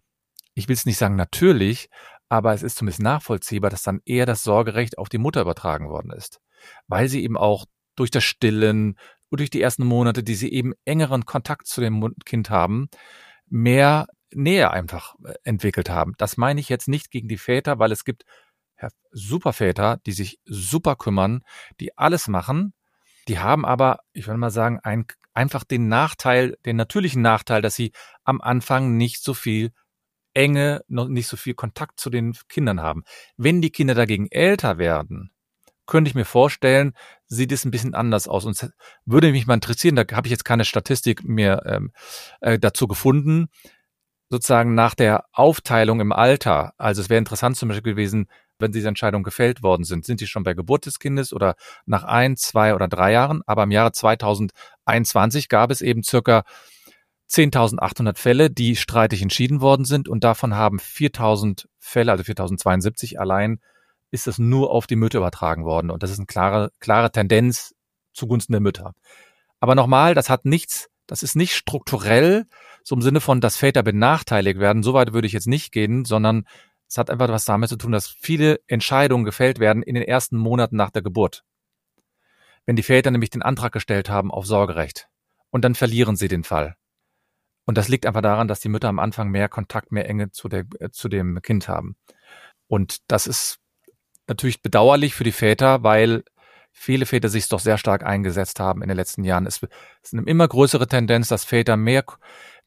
ich 0.54 0.68
will 0.68 0.76
es 0.76 0.86
nicht 0.86 0.98
sagen 0.98 1.16
natürlich, 1.16 1.90
aber 2.30 2.54
es 2.54 2.64
ist 2.64 2.78
zumindest 2.78 3.02
nachvollziehbar, 3.02 3.70
dass 3.70 3.84
dann 3.84 4.02
eher 4.06 4.26
das 4.26 4.44
Sorgerecht 4.44 4.98
auf 4.98 5.10
die 5.10 5.18
Mutter 5.18 5.42
übertragen 5.42 5.90
worden 5.90 6.12
ist, 6.12 6.40
weil 6.88 7.10
sie 7.10 7.24
eben 7.24 7.38
auch 7.38 7.66
durch 7.96 8.12
das 8.12 8.24
Stillen 8.24 8.98
und 9.30 9.40
durch 9.40 9.50
die 9.50 9.62
ersten 9.62 9.86
Monate, 9.86 10.24
die 10.24 10.36
sie 10.36 10.52
eben 10.52 10.74
engeren 10.86 11.26
Kontakt 11.26 11.68
zu 11.68 11.82
dem 11.82 12.14
Kind 12.26 12.50
haben, 12.50 12.90
mehr 13.48 14.08
Nähe 14.34 14.72
einfach 14.72 15.16
äh, 15.26 15.34
entwickelt 15.44 15.90
haben. 15.90 16.14
Das 16.18 16.38
meine 16.38 16.60
ich 16.60 16.70
jetzt 16.70 16.88
nicht 16.88 17.12
gegen 17.12 17.28
die 17.28 17.38
Väter, 17.38 17.80
weil 17.80 17.92
es 17.92 18.06
gibt 18.06 18.26
super 19.12 19.54
Väter, 19.54 20.00
die 20.06 20.12
sich 20.12 20.40
super 20.46 20.96
kümmern, 20.96 21.44
die 21.80 21.98
alles 21.98 22.28
machen. 22.28 22.74
Die 23.28 23.40
haben 23.40 23.66
aber, 23.66 24.00
ich 24.14 24.28
würde 24.28 24.40
mal 24.40 24.52
sagen, 24.52 24.80
ein, 24.84 25.06
einfach 25.34 25.64
den 25.64 25.88
Nachteil, 25.88 26.58
den 26.66 26.76
natürlichen 26.76 27.22
Nachteil, 27.22 27.62
dass 27.62 27.76
sie 27.76 27.92
am 28.24 28.42
Anfang 28.42 28.98
nicht 28.98 29.24
so 29.24 29.34
viel 29.34 29.72
Enge, 30.34 30.84
noch 30.88 31.08
nicht 31.08 31.28
so 31.28 31.38
viel 31.38 31.54
Kontakt 31.54 32.00
zu 32.00 32.10
den 32.10 32.34
Kindern 32.48 32.82
haben. 32.82 33.04
Wenn 33.36 33.62
die 33.62 33.72
Kinder 33.72 33.96
dagegen 33.96 34.28
älter 34.30 34.78
werden, 34.78 35.32
könnte 35.86 36.10
ich 36.10 36.16
mir 36.16 36.26
vorstellen, 36.26 36.94
sieht 37.26 37.52
es 37.52 37.66
ein 37.66 37.72
bisschen 37.72 37.96
anders 37.96 38.28
aus. 38.28 38.46
Und 38.46 38.72
würde 39.06 39.32
mich 39.32 39.48
mal 39.48 39.56
interessieren, 39.56 39.96
da 39.96 40.04
habe 40.12 40.28
ich 40.28 40.32
jetzt 40.32 40.46
keine 40.46 40.66
Statistik 40.66 41.24
mehr 41.24 41.64
ähm, 41.66 41.92
äh, 42.42 42.60
dazu 42.60 42.88
gefunden, 42.88 43.50
sozusagen 44.30 44.76
nach 44.76 44.96
der 44.96 45.26
Aufteilung 45.32 46.00
im 46.00 46.12
Alter. 46.12 46.74
Also 46.78 47.02
es 47.02 47.10
wäre 47.10 47.18
interessant 47.18 47.58
zum 47.58 47.70
Beispiel 47.70 47.94
gewesen, 47.94 48.28
wenn 48.60 48.72
diese 48.72 48.88
Entscheidungen 48.88 49.24
gefällt 49.24 49.64
worden 49.64 49.84
sind. 49.84 50.06
Sind 50.06 50.22
die 50.22 50.28
schon 50.28 50.44
bei 50.44 50.54
Geburt 50.54 50.86
des 50.86 51.00
Kindes 51.00 51.34
oder 51.34 51.56
nach 51.86 52.04
ein, 52.04 52.36
zwei 52.36 52.76
oder 52.76 52.88
drei 52.88 53.14
Jahren? 53.14 53.42
Aber 53.46 53.64
im 53.64 53.72
Jahre 53.72 53.92
2021 53.92 55.50
gab 55.50 55.72
es 55.72 55.82
eben 55.82 56.04
circa 56.04 56.44
10.800 57.30 58.18
Fälle, 58.18 58.50
die 58.50 58.76
streitig 58.76 59.22
entschieden 59.22 59.62
worden 59.62 59.86
sind 59.86 60.10
und 60.10 60.24
davon 60.24 60.56
haben 60.56 60.80
4.000 60.80 61.68
Fälle, 61.78 62.12
also 62.12 62.24
4.072 62.24 63.18
allein, 63.18 63.60
ist 64.12 64.28
es 64.28 64.40
nur 64.40 64.72
auf 64.72 64.88
die 64.88 64.96
Mütter 64.96 65.20
übertragen 65.20 65.64
worden. 65.64 65.92
Und 65.92 66.02
das 66.02 66.10
ist 66.10 66.18
eine 66.18 66.26
klare, 66.26 66.72
klare 66.80 67.12
Tendenz 67.12 67.76
zugunsten 68.14 68.54
der 68.54 68.62
Mütter. 68.62 68.94
Aber 69.60 69.76
nochmal, 69.76 70.16
das 70.16 70.30
hat 70.30 70.46
nichts, 70.46 70.90
das 71.06 71.22
ist 71.22 71.36
nicht 71.36 71.56
strukturell, 71.56 72.46
so 72.90 72.96
im 72.96 73.04
Sinne 73.04 73.22
von, 73.22 73.40
dass 73.40 73.56
Väter 73.56 73.84
benachteiligt 73.84 74.60
werden. 74.60 74.82
So 74.82 74.96
weit 74.96 75.14
würde 75.14 75.28
ich 75.28 75.34
jetzt 75.34 75.46
nicht 75.46 75.72
gehen, 75.72 76.06
sondern 76.06 76.48
es 76.88 76.98
hat 76.98 77.12
einfach 77.12 77.30
was 77.30 77.46
damit 77.46 77.70
zu 77.70 77.76
tun, 77.76 77.92
dass 77.92 78.08
viele 78.08 78.62
Entscheidungen 78.66 79.26
gefällt 79.26 79.60
werden 79.60 79.84
in 79.84 79.94
den 79.94 80.04
ersten 80.04 80.38
Monaten 80.38 80.76
nach 80.76 80.90
der 80.90 81.04
Geburt. 81.04 81.44
Wenn 82.66 82.76
die 82.76 82.82
Väter 82.82 83.12
nämlich 83.12 83.30
den 83.30 83.44
Antrag 83.44 83.74
gestellt 83.74 84.10
haben 84.10 84.32
auf 84.32 84.48
Sorgerecht. 84.48 85.08
Und 85.52 85.64
dann 85.66 85.76
verlieren 85.76 86.16
sie 86.16 86.28
den 86.28 86.44
Fall. 86.44 86.78
Und 87.66 87.78
das 87.78 87.90
liegt 87.90 88.08
einfach 88.08 88.24
daran, 88.24 88.48
dass 88.48 88.60
die 88.60 88.70
Mütter 88.70 88.90
am 88.90 88.98
Anfang 88.98 89.30
mehr 89.30 89.50
Kontakt, 89.50 89.92
mehr 89.92 90.10
Enge 90.10 90.32
zu, 90.32 90.50
der, 90.50 90.66
zu 90.92 91.10
dem 91.10 91.44
Kind 91.44 91.68
haben. 91.68 91.96
Und 92.66 93.02
das 93.08 93.28
ist 93.28 93.60
natürlich 94.28 94.64
bedauerlich 94.64 95.14
für 95.14 95.24
die 95.24 95.32
Väter, 95.32 95.84
weil 95.84 96.24
viele 96.72 97.06
Väter 97.06 97.30
sich 97.30 97.48
doch 97.50 97.60
sehr 97.60 97.78
stark 97.78 98.04
eingesetzt 98.04 98.60
haben 98.60 98.82
in 98.82 98.88
den 98.88 98.98
letzten 98.98 99.24
Jahren. 99.24 99.46
Es 99.46 99.62
ist 100.02 100.14
eine 100.14 100.24
immer 100.24 100.48
größere 100.48 100.88
Tendenz, 100.88 101.28
dass 101.28 101.44
Väter 101.44 101.78
mehr, 101.78 102.04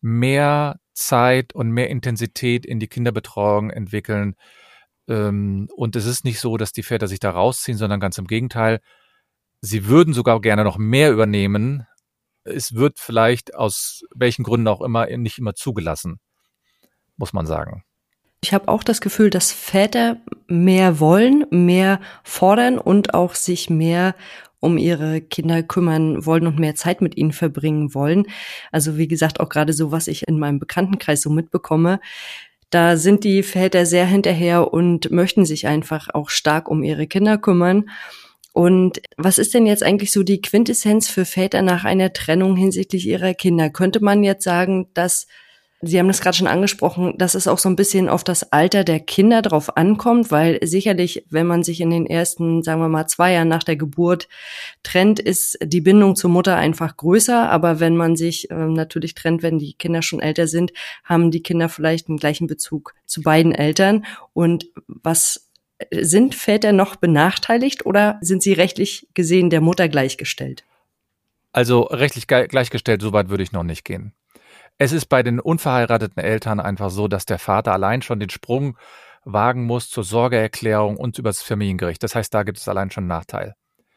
mehr 0.03 0.79
Zeit 0.93 1.55
und 1.55 1.71
mehr 1.71 1.89
Intensität 1.89 2.67
in 2.67 2.79
die 2.79 2.89
Kinderbetreuung 2.89 3.71
entwickeln. 3.71 4.37
Ähm, 5.09 5.69
und 5.75 5.97
es 5.97 6.07
ist 6.07 6.25
nicht 6.25 6.41
so, 6.41 6.57
dass 6.57 6.73
die 6.73 6.83
Väter 6.83 7.09
sich 7.09 7.21
da 7.21 7.31
rausziehen, 7.31 7.79
sondern 7.79 8.01
ganz 8.01 8.19
im 8.19 8.27
Gegenteil. 8.27 8.81
Sie 9.61 9.87
würden 9.87 10.13
sogar 10.13 10.41
gerne 10.41 10.65
noch 10.65 10.77
mehr 10.77 11.13
übernehmen. 11.13 11.87
Es 12.45 12.75
wird 12.75 12.99
vielleicht 12.99 13.55
aus 13.55 14.03
welchen 14.15 14.43
Gründen 14.43 14.69
auch 14.69 14.81
immer 14.81 15.07
nicht 15.17 15.39
immer 15.39 15.55
zugelassen, 15.55 16.19
muss 17.17 17.33
man 17.33 17.47
sagen. 17.47 17.85
Ich 18.45 18.53
habe 18.53 18.67
auch 18.67 18.83
das 18.83 19.01
Gefühl, 19.01 19.31
dass 19.31 19.53
Väter 19.53 20.17
mehr 20.49 20.99
wollen, 20.99 21.47
mehr 21.51 22.01
fordern 22.25 22.79
und 22.79 23.15
auch 23.15 23.37
sich 23.37 23.71
mehr 23.71 24.17
um 24.63 24.79
ihre 24.79 25.21
Kinder 25.21 25.65
kümmern 25.65 26.25
wollen 26.25 26.47
und 26.47 26.61
mehr 26.61 26.77
Zeit 26.77 27.01
mit 27.03 27.17
ihnen 27.17 27.33
verbringen 27.33 27.95
wollen. 27.95 28.27
Also 28.71 28.97
wie 28.97 29.09
gesagt, 29.09 29.41
auch 29.41 29.49
gerade 29.49 29.73
so, 29.73 29.91
was 29.91 30.07
ich 30.07 30.29
in 30.29 30.39
meinem 30.39 30.61
Bekanntenkreis 30.61 31.21
so 31.21 31.31
mitbekomme, 31.31 31.99
da 32.71 32.97
sind 32.97 33.25
die 33.25 33.43
Väter 33.43 33.85
sehr 33.85 34.07
hinterher 34.07 34.73
und 34.73 35.11
möchten 35.11 35.45
sich 35.45 35.67
einfach 35.67 36.09
auch 36.15 36.31
stark 36.31 36.69
um 36.69 36.85
ihre 36.85 37.09
Kinder 37.09 37.39
kümmern. 37.39 37.91
Und 38.53 39.03
was 39.17 39.39
ist 39.39 39.53
denn 39.53 39.67
jetzt 39.67 39.83
eigentlich 39.83 40.13
so 40.13 40.23
die 40.23 40.41
Quintessenz 40.41 41.09
für 41.09 41.25
Väter 41.25 41.63
nach 41.63 41.85
einer 41.85 42.13
Trennung 42.13 42.55
hinsichtlich 42.55 43.07
ihrer 43.07 43.35
Kinder? 43.35 43.69
Könnte 43.69 44.03
man 44.03 44.23
jetzt 44.23 44.45
sagen, 44.45 44.87
dass 44.95 45.27
Sie 45.85 45.99
haben 45.99 46.07
das 46.07 46.21
gerade 46.21 46.37
schon 46.37 46.47
angesprochen, 46.47 47.15
dass 47.19 47.35
es 47.35 47.49
auch 47.49 47.59
so 47.59 47.69
ein 47.69 47.75
bisschen 47.75 48.09
auf 48.09 48.23
das 48.23 48.53
Alter 48.53 48.85
der 48.85 49.01
Kinder 49.01 49.43
drauf 49.43 49.77
ankommt, 49.77 50.31
weil 50.31 50.61
sicherlich, 50.63 51.25
wenn 51.29 51.49
man 51.49 51.65
sich 51.65 51.81
in 51.81 51.91
den 51.91 52.07
ersten, 52.07 52.63
sagen 52.63 52.81
wir 52.81 52.89
mal, 52.89 53.09
zwei 53.09 53.33
Jahren 53.33 53.49
nach 53.49 53.65
der 53.65 53.75
Geburt 53.75 54.29
trennt, 54.85 55.19
ist 55.19 55.59
die 55.61 55.81
Bindung 55.81 56.15
zur 56.15 56.31
Mutter 56.31 56.57
einfach 56.57 56.97
größer. 56.97 57.51
Aber 57.51 57.81
wenn 57.81 57.97
man 57.97 58.15
sich 58.15 58.49
äh, 58.53 58.55
natürlich 58.55 59.15
trennt, 59.17 59.43
wenn 59.43 59.59
die 59.59 59.75
Kinder 59.75 60.03
schon 60.03 60.21
älter 60.21 60.47
sind, 60.47 60.73
haben 61.03 61.33
die 61.33 61.43
Kinder 61.43 61.69
vielleicht 61.69 62.09
einen 62.09 62.19
gleichen 62.19 62.47
Bezug 62.47 62.95
zu 63.07 63.21
beiden 63.21 63.53
Eltern. 63.53 64.05
Und 64.35 64.67
was 64.87 65.51
sind 65.91 66.37
Väter 66.37 66.71
noch 66.71 66.95
benachteiligt 66.95 67.87
oder 67.87 68.19
sind 68.21 68.43
sie 68.45 68.53
rechtlich 68.53 69.09
gesehen 69.15 69.51
der 69.51 69.61
Mutter 69.61 69.89
gleichgestellt? 69.89 70.65
Also 71.53 71.83
rechtlich 71.83 72.29
gleichgestellt, 72.29 73.03
so 73.03 73.13
weit 73.13 73.29
würde 73.29 73.43
ich 73.43 73.51
noch 73.51 73.65
nicht 73.65 73.85
gehen. 73.85 74.13
Es 74.79 74.93
ist 74.93 75.07
bei 75.07 75.23
den 75.23 75.41
unverheirateten 75.41 76.23
Eltern 76.23 76.61
einfach 76.61 76.91
so, 76.91 77.09
dass 77.09 77.25
der 77.25 77.39
Vater 77.39 77.73
allein 77.73 78.03
schon 78.03 78.21
den 78.21 78.31
Sprung 78.31 78.77
wagen 79.25 79.65
muss 79.65 79.89
zur 79.89 80.05
Sorgeerklärung 80.05 80.97
und 80.97 81.19
übers 81.19 81.43
Familiengericht. 81.43 82.03
Das 82.03 82.15
heißt, 82.15 82.33
da 82.35 82.43
gibt 82.43 82.59
es 82.59 82.69
allein 82.69 82.91
schon 82.91 83.03
einen 83.03 83.09
Nachteil. 83.09 83.55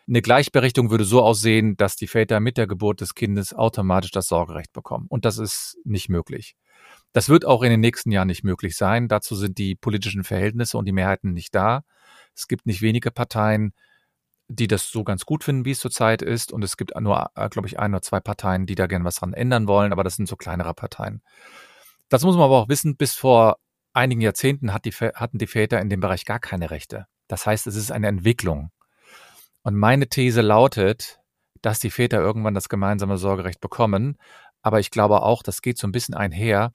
Eine 0.08 0.22
Gleichberechtigung 0.22 0.92
würde 0.92 1.04
so 1.04 1.24
aussehen, 1.24 1.78
dass 1.78 1.96
die 1.96 2.06
Väter 2.06 2.40
mit 2.40 2.58
der 2.58 2.68
Geburt 2.68 3.02
des 3.02 3.16
Kindes 3.16 3.54
automatisch 3.54 4.12
das 4.12 4.28
Sorgerecht 4.28 4.72
bekommen. 4.72 5.08
Und 5.10 5.26
das 5.26 5.40
ist 5.40 5.78
nicht 5.84 6.10
möglich. 6.10 6.56
Das 7.12 7.28
wird 7.28 7.46
auch 7.46 7.64
in 7.64 7.72
den 7.72 7.80
nächsten 7.80 8.12
Jahren 8.12 8.28
nicht 8.28 8.44
möglich 8.44 8.78
sein. 8.78 9.08
Dazu 9.08 9.36
sind 9.36 9.58
die 9.58 9.76
politischen 9.76 10.24
Verhältnisse 10.24 10.78
und 10.78 10.86
die 10.86 10.92
Mehrheiten 10.92 11.34
nicht 11.34 11.56
da. 11.56 11.84
Es 12.36 12.48
gibt 12.48 12.68
nicht 12.68 12.84
wenige 12.84 13.10
Parteien, 13.10 13.74
die 14.48 14.68
das 14.68 14.90
so 14.90 15.04
ganz 15.04 15.26
gut 15.26 15.44
finden, 15.44 15.66
wie 15.66 15.72
es 15.72 15.80
zurzeit 15.80 16.22
ist. 16.22 16.52
Und 16.52 16.64
es 16.64 16.78
gibt 16.78 17.00
nur, 17.00 17.32
äh, 17.36 17.50
glaube 17.50 17.68
ich, 17.68 17.80
ein 17.80 17.94
oder 17.94 18.02
zwei 18.02 18.20
Parteien, 18.20 18.66
die 18.66 18.76
da 18.76 18.88
gern 18.88 19.04
was 19.04 19.16
dran 19.16 19.34
ändern 19.34 19.68
wollen, 19.68 19.92
aber 19.92 20.04
das 20.04 20.16
sind 20.16 20.28
so 20.28 20.36
kleinere 20.36 20.74
Parteien. 20.74 21.22
Das 22.10 22.24
muss 22.24 22.36
man 22.36 22.46
aber 22.46 22.58
auch 22.58 22.70
wissen, 22.70 22.98
bis 22.98 23.14
vor 23.14 23.58
einigen 23.94 24.22
Jahrzehnten 24.22 24.74
hat 24.74 24.86
die, 24.86 24.92
hatten 24.92 25.38
die 25.38 25.48
Väter 25.48 25.80
in 25.82 25.90
dem 25.90 26.00
Bereich 26.00 26.26
gar 26.26 26.40
keine 26.40 26.70
Rechte. 26.70 27.08
Das 27.28 27.46
heißt, 27.46 27.66
es 27.68 27.76
ist 27.76 27.92
eine 27.92 28.08
Entwicklung. 28.08 28.72
Und 29.64 29.76
meine 29.76 30.08
These 30.08 30.42
lautet, 30.42 31.20
dass 31.62 31.80
die 31.80 31.90
Väter 31.90 32.20
irgendwann 32.20 32.54
das 32.54 32.70
gemeinsame 32.70 33.18
Sorgerecht 33.18 33.60
bekommen. 33.60 34.18
Aber 34.62 34.80
ich 34.80 34.92
glaube 34.92 35.24
auch, 35.24 35.42
das 35.42 35.64
geht 35.64 35.80
so 35.80 35.88
ein 35.88 35.92
bisschen 35.92 36.14
einher 36.14 36.72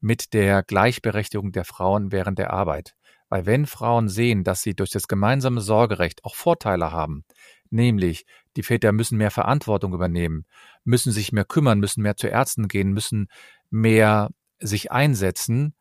mit 0.00 0.34
der 0.34 0.62
Gleichberechtigung 0.62 1.52
der 1.52 1.64
Frauen 1.64 2.12
während 2.12 2.38
der 2.38 2.52
Arbeit. 2.52 2.94
Weil 3.34 3.46
wenn 3.46 3.66
Frauen 3.66 4.08
sehen, 4.08 4.44
dass 4.44 4.62
sie 4.62 4.74
durch 4.74 4.90
das 4.90 5.08
gemeinsame 5.08 5.60
Sorgerecht 5.60 6.24
auch 6.24 6.36
Vorteile 6.36 6.92
haben, 6.92 7.24
nämlich 7.68 8.26
die 8.54 8.62
Väter 8.62 8.92
müssen 8.92 9.18
mehr 9.18 9.32
Verantwortung 9.32 9.92
übernehmen, 9.92 10.44
müssen 10.84 11.10
sich 11.10 11.32
mehr 11.32 11.44
kümmern, 11.44 11.80
müssen 11.80 12.02
mehr 12.02 12.14
zu 12.14 12.28
Ärzten 12.28 12.68
gehen, 12.68 12.92
müssen 12.92 13.26
mehr 13.70 14.30
sich 14.60 14.92
einsetzen, 14.92 15.74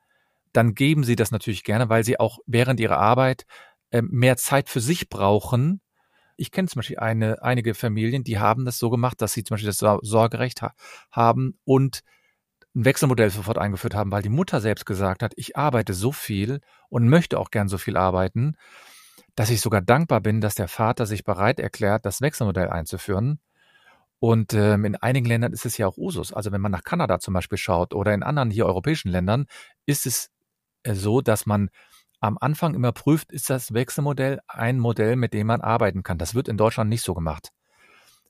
dann 0.51 0.73
geben 0.73 1.03
sie 1.03 1.15
das 1.15 1.29
natürlich 1.29 1.63
gerne, 1.63 1.89
weil 1.89 2.03
sie 2.03 2.19
auch 2.19 2.39
während 2.47 2.79
ihrer 2.79 2.97
Arbeit 2.97 3.45
äh, 3.91 4.01
mehr 4.01 4.35
Zeit 4.35 4.67
für 4.67 4.81
sich 4.81 5.07
brauchen. 5.07 5.79
Ich 6.37 6.49
kenne 6.49 6.67
zum 6.69 6.79
Beispiel 6.79 6.97
eine, 6.97 7.43
einige 7.43 7.75
Familien, 7.75 8.23
die 8.23 8.39
haben 8.39 8.65
das 8.65 8.79
so 8.79 8.89
gemacht, 8.89 9.21
dass 9.21 9.33
sie 9.33 9.43
zum 9.43 9.53
Beispiel 9.53 9.71
das 9.71 9.99
Sorgerecht 10.01 10.63
ha 10.63 10.73
haben 11.11 11.59
und 11.65 12.01
ein 12.75 12.85
Wechselmodell 12.85 13.29
sofort 13.29 13.57
eingeführt 13.57 13.95
haben, 13.95 14.11
weil 14.11 14.21
die 14.21 14.29
Mutter 14.29 14.61
selbst 14.61 14.85
gesagt 14.85 15.23
hat, 15.23 15.33
ich 15.35 15.55
arbeite 15.55 15.93
so 15.93 16.11
viel 16.11 16.61
und 16.89 17.07
möchte 17.07 17.39
auch 17.39 17.51
gern 17.51 17.67
so 17.67 17.77
viel 17.77 17.97
arbeiten, 17.97 18.55
dass 19.35 19.49
ich 19.49 19.61
sogar 19.61 19.81
dankbar 19.81 20.21
bin, 20.21 20.41
dass 20.41 20.55
der 20.55 20.67
Vater 20.67 21.05
sich 21.05 21.23
bereit 21.23 21.59
erklärt, 21.59 22.05
das 22.05 22.21
Wechselmodell 22.21 22.69
einzuführen. 22.69 23.39
Und 24.19 24.53
ähm, 24.53 24.85
in 24.85 24.95
einigen 24.95 25.25
Ländern 25.25 25.51
ist 25.51 25.65
es 25.65 25.77
ja 25.77 25.87
auch 25.87 25.97
Usus. 25.97 26.31
Also 26.31 26.51
wenn 26.51 26.61
man 26.61 26.71
nach 26.71 26.83
Kanada 26.83 27.19
zum 27.19 27.33
Beispiel 27.33 27.57
schaut 27.57 27.93
oder 27.93 28.13
in 28.13 28.23
anderen 28.23 28.51
hier 28.51 28.65
europäischen 28.65 29.09
Ländern, 29.09 29.47
ist 29.85 30.05
es 30.05 30.31
äh, 30.83 30.93
so, 30.93 31.21
dass 31.21 31.45
man 31.45 31.69
am 32.21 32.37
Anfang 32.39 32.73
immer 32.73 32.93
prüft, 32.93 33.33
ist 33.33 33.49
das 33.49 33.73
Wechselmodell 33.73 34.39
ein 34.47 34.79
Modell, 34.79 35.17
mit 35.17 35.33
dem 35.33 35.47
man 35.47 35.59
arbeiten 35.59 36.03
kann. 36.03 36.17
Das 36.17 36.35
wird 36.35 36.47
in 36.47 36.55
Deutschland 36.55 36.89
nicht 36.89 37.03
so 37.03 37.13
gemacht. 37.13 37.49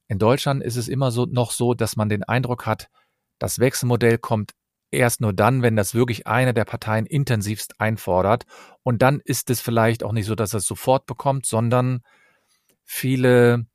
In 0.08 0.17
Deutschland 0.17 0.63
ist 0.63 0.77
es 0.77 0.88
immer 0.88 1.12
so 1.12 1.27
noch 1.27 1.51
so, 1.51 1.75
dass 1.75 1.95
man 1.95 2.10
den 2.10 2.23
Eindruck 2.23 2.65
hat, 2.65 2.89
das 3.39 3.60
Wechselmodell 3.60 4.17
kommt 4.17 4.52
erst 4.91 5.22
nur 5.22 5.34
dann, 5.34 5.62
wenn 5.62 5.76
das 5.76 5.93
wirklich 5.93 6.28
eine 6.28 6.54
der 6.54 6.65
Parteien 6.65 7.06
intensivst 7.06 7.80
einfordert. 7.80 8.46
Und 8.84 9.02
dann 9.02 9.19
ist 9.19 9.50
es 9.50 9.60
vielleicht 9.60 10.04
auch 10.04 10.12
nicht 10.12 10.28
so, 10.28 10.36
dass 10.36 10.54
er 10.54 10.60
es 10.60 10.67
sofort 10.67 11.06
bekommt, 11.06 11.46
sondern 11.46 12.02
viele 12.84 13.65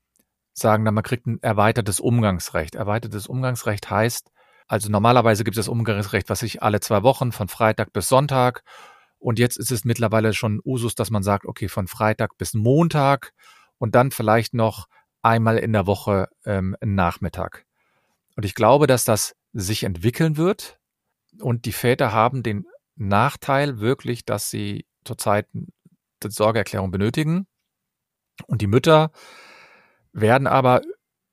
sagen 0.53 0.85
dann, 0.85 0.95
man 0.95 1.05
kriegt 1.05 1.27
ein 1.27 1.39
erweitertes 1.43 2.01
Umgangsrecht. 2.01 2.75
Erweitertes 2.75 3.27
Umgangsrecht 3.27 3.91
heißt, 3.91 4.31
also 4.67 4.91
normalerweise 4.91 5.45
gibt 5.45 5.57
es 5.57 5.67
das 5.67 5.69
Umgangsrecht, 5.69 6.29
was 6.29 6.43
ich 6.43 6.63
alle 6.63 6.81
zwei 6.81 7.03
Wochen 7.03 7.33
von 7.33 7.49
Freitag 7.49 7.93
bis 7.93 8.09
Sonntag. 8.09 8.63
Und 9.19 9.39
jetzt 9.39 9.59
ist 9.59 9.73
es 9.73 9.85
mittlerweile 9.85 10.35
schon 10.35 10.61
Usus, 10.65 10.95
dass 10.95 11.11
man 11.11 11.23
sagt, 11.23 11.47
okay, 11.47 11.69
von 11.69 11.89
Freitag 11.89 12.37
bis 12.37 12.55
Montag 12.55 13.33
und 13.79 13.95
dann 13.95 14.11
vielleicht 14.11 14.55
noch 14.55 14.87
einmal 15.23 15.59
in 15.59 15.73
der 15.73 15.87
Woche 15.87 16.29
ähm, 16.45 16.77
Nachmittag. 16.81 17.68
Und 18.39 18.45
ich 18.45 18.55
glaube, 18.55 18.87
dass 18.87 19.03
das 19.03 19.35
sich 19.53 19.83
entwickeln 19.83 20.37
wird. 20.37 20.79
Und 21.41 21.65
die 21.65 21.73
Väter 21.73 22.13
haben 22.13 22.45
den 22.45 22.67
Nachteil 22.95 23.81
wirklich, 23.81 24.25
dass 24.25 24.49
sie 24.49 24.87
zurzeit 25.05 25.49
die 25.53 25.67
Sorgeerklärung 26.31 26.93
benötigen. 26.93 27.49
Und 28.47 28.63
die 28.63 28.69
Mütter 28.69 29.11
werden 30.13 30.47
aber 30.47 30.83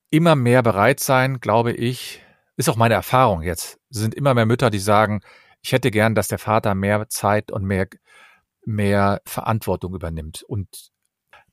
immer 0.09 0.35
mehr 0.35 0.63
bereit 0.63 0.99
sein, 0.99 1.39
glaube 1.39 1.73
ich, 1.73 2.23
ist 2.57 2.69
auch 2.69 2.75
meine 2.75 2.95
Erfahrung 2.95 3.43
jetzt, 3.43 3.77
sind 3.91 4.15
immer 4.15 4.33
mehr 4.33 4.47
Mütter, 4.47 4.71
die 4.71 4.79
sagen, 4.79 5.21
ich 5.61 5.73
hätte 5.73 5.91
gern, 5.91 6.15
dass 6.15 6.27
der 6.27 6.39
Vater 6.39 6.73
mehr 6.73 7.07
Zeit 7.09 7.51
und 7.51 7.65
mehr, 7.65 7.87
mehr 8.65 9.21
Verantwortung 9.25 9.93
übernimmt. 9.93 10.41
Und 10.41 10.89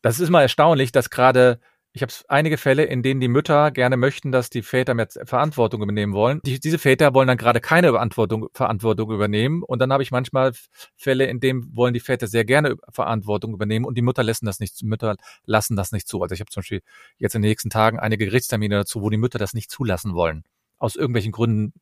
das 0.00 0.18
ist 0.18 0.30
mal 0.30 0.40
erstaunlich, 0.40 0.92
dass 0.92 1.10
gerade 1.10 1.60
ich 1.94 2.00
habe 2.00 2.12
einige 2.28 2.56
Fälle, 2.56 2.84
in 2.84 3.02
denen 3.02 3.20
die 3.20 3.28
Mütter 3.28 3.70
gerne 3.70 3.98
möchten, 3.98 4.32
dass 4.32 4.48
die 4.48 4.62
Väter 4.62 4.94
mehr 4.94 5.08
Verantwortung 5.24 5.82
übernehmen 5.82 6.14
wollen. 6.14 6.40
Die, 6.44 6.58
diese 6.58 6.78
Väter 6.78 7.12
wollen 7.12 7.28
dann 7.28 7.36
gerade 7.36 7.60
keine 7.60 7.90
Verantwortung, 7.90 8.48
Verantwortung 8.54 9.10
übernehmen. 9.10 9.62
Und 9.62 9.78
dann 9.78 9.92
habe 9.92 10.02
ich 10.02 10.10
manchmal 10.10 10.52
Fälle, 10.96 11.26
in 11.26 11.38
denen 11.38 11.76
wollen 11.76 11.92
die 11.92 12.00
Väter 12.00 12.26
sehr 12.28 12.46
gerne 12.46 12.76
Verantwortung 12.90 13.52
übernehmen 13.52 13.84
und 13.84 13.98
die 13.98 14.02
Mütter 14.02 14.22
lassen 14.22 14.46
das 14.46 14.58
nicht, 14.58 14.82
Mütter 14.82 15.16
lassen 15.44 15.76
das 15.76 15.92
nicht 15.92 16.08
zu. 16.08 16.22
Also 16.22 16.34
ich 16.34 16.40
habe 16.40 16.50
zum 16.50 16.62
Beispiel 16.62 16.80
jetzt 17.18 17.34
in 17.34 17.42
den 17.42 17.50
nächsten 17.50 17.68
Tagen 17.68 17.98
einige 17.98 18.24
Gerichtstermine 18.24 18.76
dazu, 18.76 19.02
wo 19.02 19.10
die 19.10 19.18
Mütter 19.18 19.38
das 19.38 19.52
nicht 19.52 19.70
zulassen 19.70 20.14
wollen. 20.14 20.44
Aus 20.78 20.96
irgendwelchen 20.96 21.32
Gründen, 21.32 21.74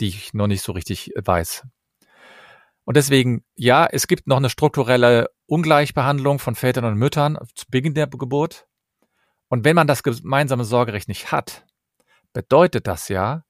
die 0.00 0.08
ich 0.08 0.32
noch 0.32 0.46
nicht 0.46 0.62
so 0.62 0.72
richtig 0.72 1.12
weiß. 1.22 1.66
Und 2.84 2.96
deswegen, 2.96 3.44
ja, 3.56 3.86
es 3.86 4.06
gibt 4.06 4.26
noch 4.26 4.38
eine 4.38 4.50
strukturelle 4.50 5.28
Ungleichbehandlung 5.46 6.38
von 6.38 6.54
Vätern 6.54 6.86
und 6.86 6.96
Müttern 6.96 7.38
zu 7.54 7.66
Beginn 7.70 7.94
der 7.94 8.06
Geburt. 8.06 8.66
Und 9.54 9.64
wenn 9.64 9.76
man 9.76 9.86
das 9.86 10.02
gemeinsame 10.02 10.64
Sorgerecht 10.64 11.06
nicht 11.06 11.30
hat, 11.30 11.64
bedeutet 12.32 12.88
das 12.88 13.06
ja, 13.08 13.44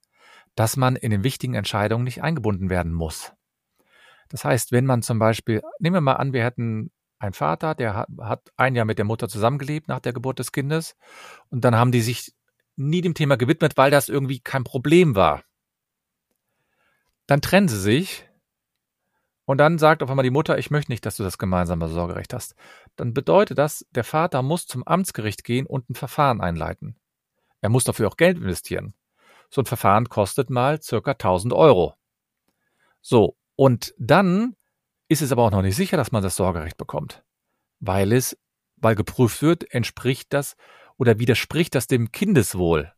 dass 0.54 0.76
man 0.76 0.96
in 0.96 1.10
den 1.10 1.24
wichtigen 1.24 1.54
Entscheidungen 1.54 2.04
nicht 2.04 2.22
eingebunden 2.22 2.68
werden 2.68 2.92
muss. 2.92 3.32
Das 4.28 4.44
heißt, 4.44 4.70
wenn 4.70 4.84
man 4.84 5.00
zum 5.00 5.18
Beispiel, 5.18 5.62
nehmen 5.78 5.96
wir 5.96 6.02
mal 6.02 6.16
an, 6.16 6.34
wir 6.34 6.44
hätten 6.44 6.90
einen 7.18 7.32
Vater, 7.32 7.74
der 7.74 8.06
hat, 8.20 8.52
ein 8.58 8.74
Jahr 8.74 8.84
mit 8.84 8.98
der 8.98 9.06
Mutter 9.06 9.30
zusammengelebt 9.30 9.88
nach 9.88 10.00
der 10.00 10.12
Geburt 10.12 10.38
des 10.38 10.52
Kindes 10.52 10.94
und 11.48 11.64
dann 11.64 11.74
haben 11.74 11.90
die 11.90 12.02
sich 12.02 12.34
nie 12.76 13.00
dem 13.00 13.14
Thema 13.14 13.38
gewidmet, 13.38 13.78
weil 13.78 13.90
das 13.90 14.10
irgendwie 14.10 14.40
kein 14.40 14.62
Problem 14.62 15.14
war. 15.14 15.42
Dann 17.26 17.40
trennen 17.40 17.68
sie 17.68 17.80
sich 17.80 18.28
und 19.46 19.59
dann 19.59 19.78
sagt 19.78 20.02
auf 20.02 20.11
einmal 20.11 20.22
die 20.22 20.30
Mutter, 20.30 20.59
ich 20.59 20.70
möchte 20.70 20.90
nicht, 20.90 21.04
dass 21.04 21.16
du 21.16 21.22
das 21.22 21.38
gemeinsame 21.38 21.88
Sorgerecht 21.88 22.33
hast. 22.33 22.54
Dann 22.96 23.12
bedeutet 23.12 23.59
das, 23.59 23.87
der 23.90 24.04
Vater 24.04 24.42
muss 24.42 24.66
zum 24.66 24.87
Amtsgericht 24.87 25.44
gehen 25.44 25.66
und 25.66 25.90
ein 25.90 25.94
Verfahren 25.94 26.40
einleiten. 26.40 26.96
Er 27.61 27.68
muss 27.68 27.85
dafür 27.85 28.09
auch 28.09 28.16
Geld 28.16 28.38
investieren. 28.38 28.94
So 29.50 29.62
ein 29.62 29.66
Verfahren 29.66 30.09
kostet 30.09 30.50
mal 30.50 30.83
circa 30.83 31.12
1000 31.12 31.52
Euro. 31.52 31.94
So, 33.00 33.37
und 33.57 33.94
dann 33.98 34.57
ist 35.09 35.22
es 35.22 35.30
aber 35.30 35.44
auch 35.44 35.50
noch 35.50 35.62
nicht 35.62 35.76
sicher, 35.76 35.96
dass 35.96 36.12
man 36.12 36.22
das 36.22 36.37
Sorgerecht 36.37 36.76
bekommt. 36.76 37.22
Weil 37.80 38.12
es, 38.12 38.38
weil 38.76 38.94
geprüft 38.94 39.42
wird, 39.42 39.70
entspricht 39.72 40.33
das 40.33 40.57
oder 40.96 41.18
widerspricht 41.18 41.74
das 41.74 41.87
dem 41.87 42.12
Kindeswohl. 42.12 42.92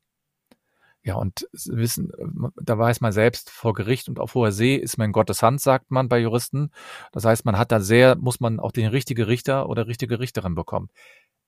Ja, 1.07 1.15
und 1.15 1.47
wissen, 1.53 2.11
da 2.61 2.77
weiß 2.77 3.01
man 3.01 3.13
selbst 3.13 3.49
vor 3.49 3.75
Gericht 3.75 4.09
und 4.09 4.19
auf 4.19 4.35
hoher 4.35 4.51
See 4.51 4.75
ist 4.75 4.99
man 4.99 5.05
in 5.07 5.13
Gottes 5.13 5.41
Hand, 5.41 5.61
sagt 5.61 5.93
man 5.93 6.09
bei 6.09 6.19
Juristen. 6.19 6.73
Das 7.13 7.25
heißt, 7.25 7.45
man 7.45 7.57
hat 7.57 7.71
da 7.71 7.79
sehr, 7.79 8.17
muss 8.17 8.41
man 8.41 8.59
auch 8.59 8.73
den 8.73 8.89
richtigen 8.89 9.23
Richter 9.23 9.69
oder 9.69 9.87
richtige 9.87 10.19
Richterin 10.19 10.57
bekommen. 10.57 10.89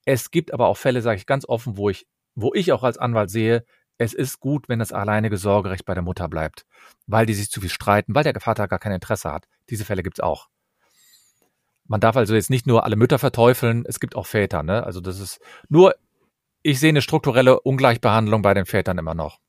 Es 0.04 0.30
gibt 0.30 0.54
aber 0.54 0.68
auch 0.68 0.76
Fälle, 0.76 1.02
sage 1.02 1.16
ich 1.16 1.26
ganz 1.26 1.44
offen, 1.44 1.76
wo 1.76 1.90
ich, 1.90 2.06
wo 2.36 2.54
ich 2.54 2.70
auch 2.70 2.84
als 2.84 2.98
Anwalt 2.98 3.30
sehe, 3.30 3.64
es 3.98 4.14
ist 4.14 4.38
gut, 4.38 4.68
wenn 4.68 4.78
das 4.78 4.92
alleinige 4.92 5.36
Sorgerecht 5.36 5.84
bei 5.84 5.94
der 5.94 6.04
Mutter 6.04 6.28
bleibt, 6.28 6.64
weil 7.08 7.26
die 7.26 7.34
sich 7.34 7.50
zu 7.50 7.60
viel 7.60 7.68
streiten, 7.68 8.14
weil 8.14 8.22
der 8.22 8.40
Vater 8.40 8.68
gar 8.68 8.78
kein 8.78 8.92
Interesse 8.92 9.32
hat. 9.32 9.48
Diese 9.70 9.84
Fälle 9.84 10.04
gibt's 10.04 10.20
auch. 10.20 10.46
Man 11.88 11.98
darf 11.98 12.16
also 12.16 12.36
jetzt 12.36 12.48
nicht 12.48 12.68
nur 12.68 12.84
alle 12.84 12.94
Mütter 12.94 13.18
verteufeln, 13.18 13.84
es 13.88 13.98
gibt 13.98 14.14
auch 14.14 14.26
Väter, 14.26 14.62
ne? 14.62 14.84
Also 14.84 15.00
das 15.00 15.18
ist 15.18 15.40
nur, 15.68 15.96
ich 16.62 16.78
sehe 16.78 16.90
eine 16.90 17.02
strukturelle 17.02 17.58
Ungleichbehandlung 17.60 18.42
bei 18.42 18.54
den 18.54 18.64
Vätern 18.64 18.98
immer 18.98 19.16
noch. 19.16 19.40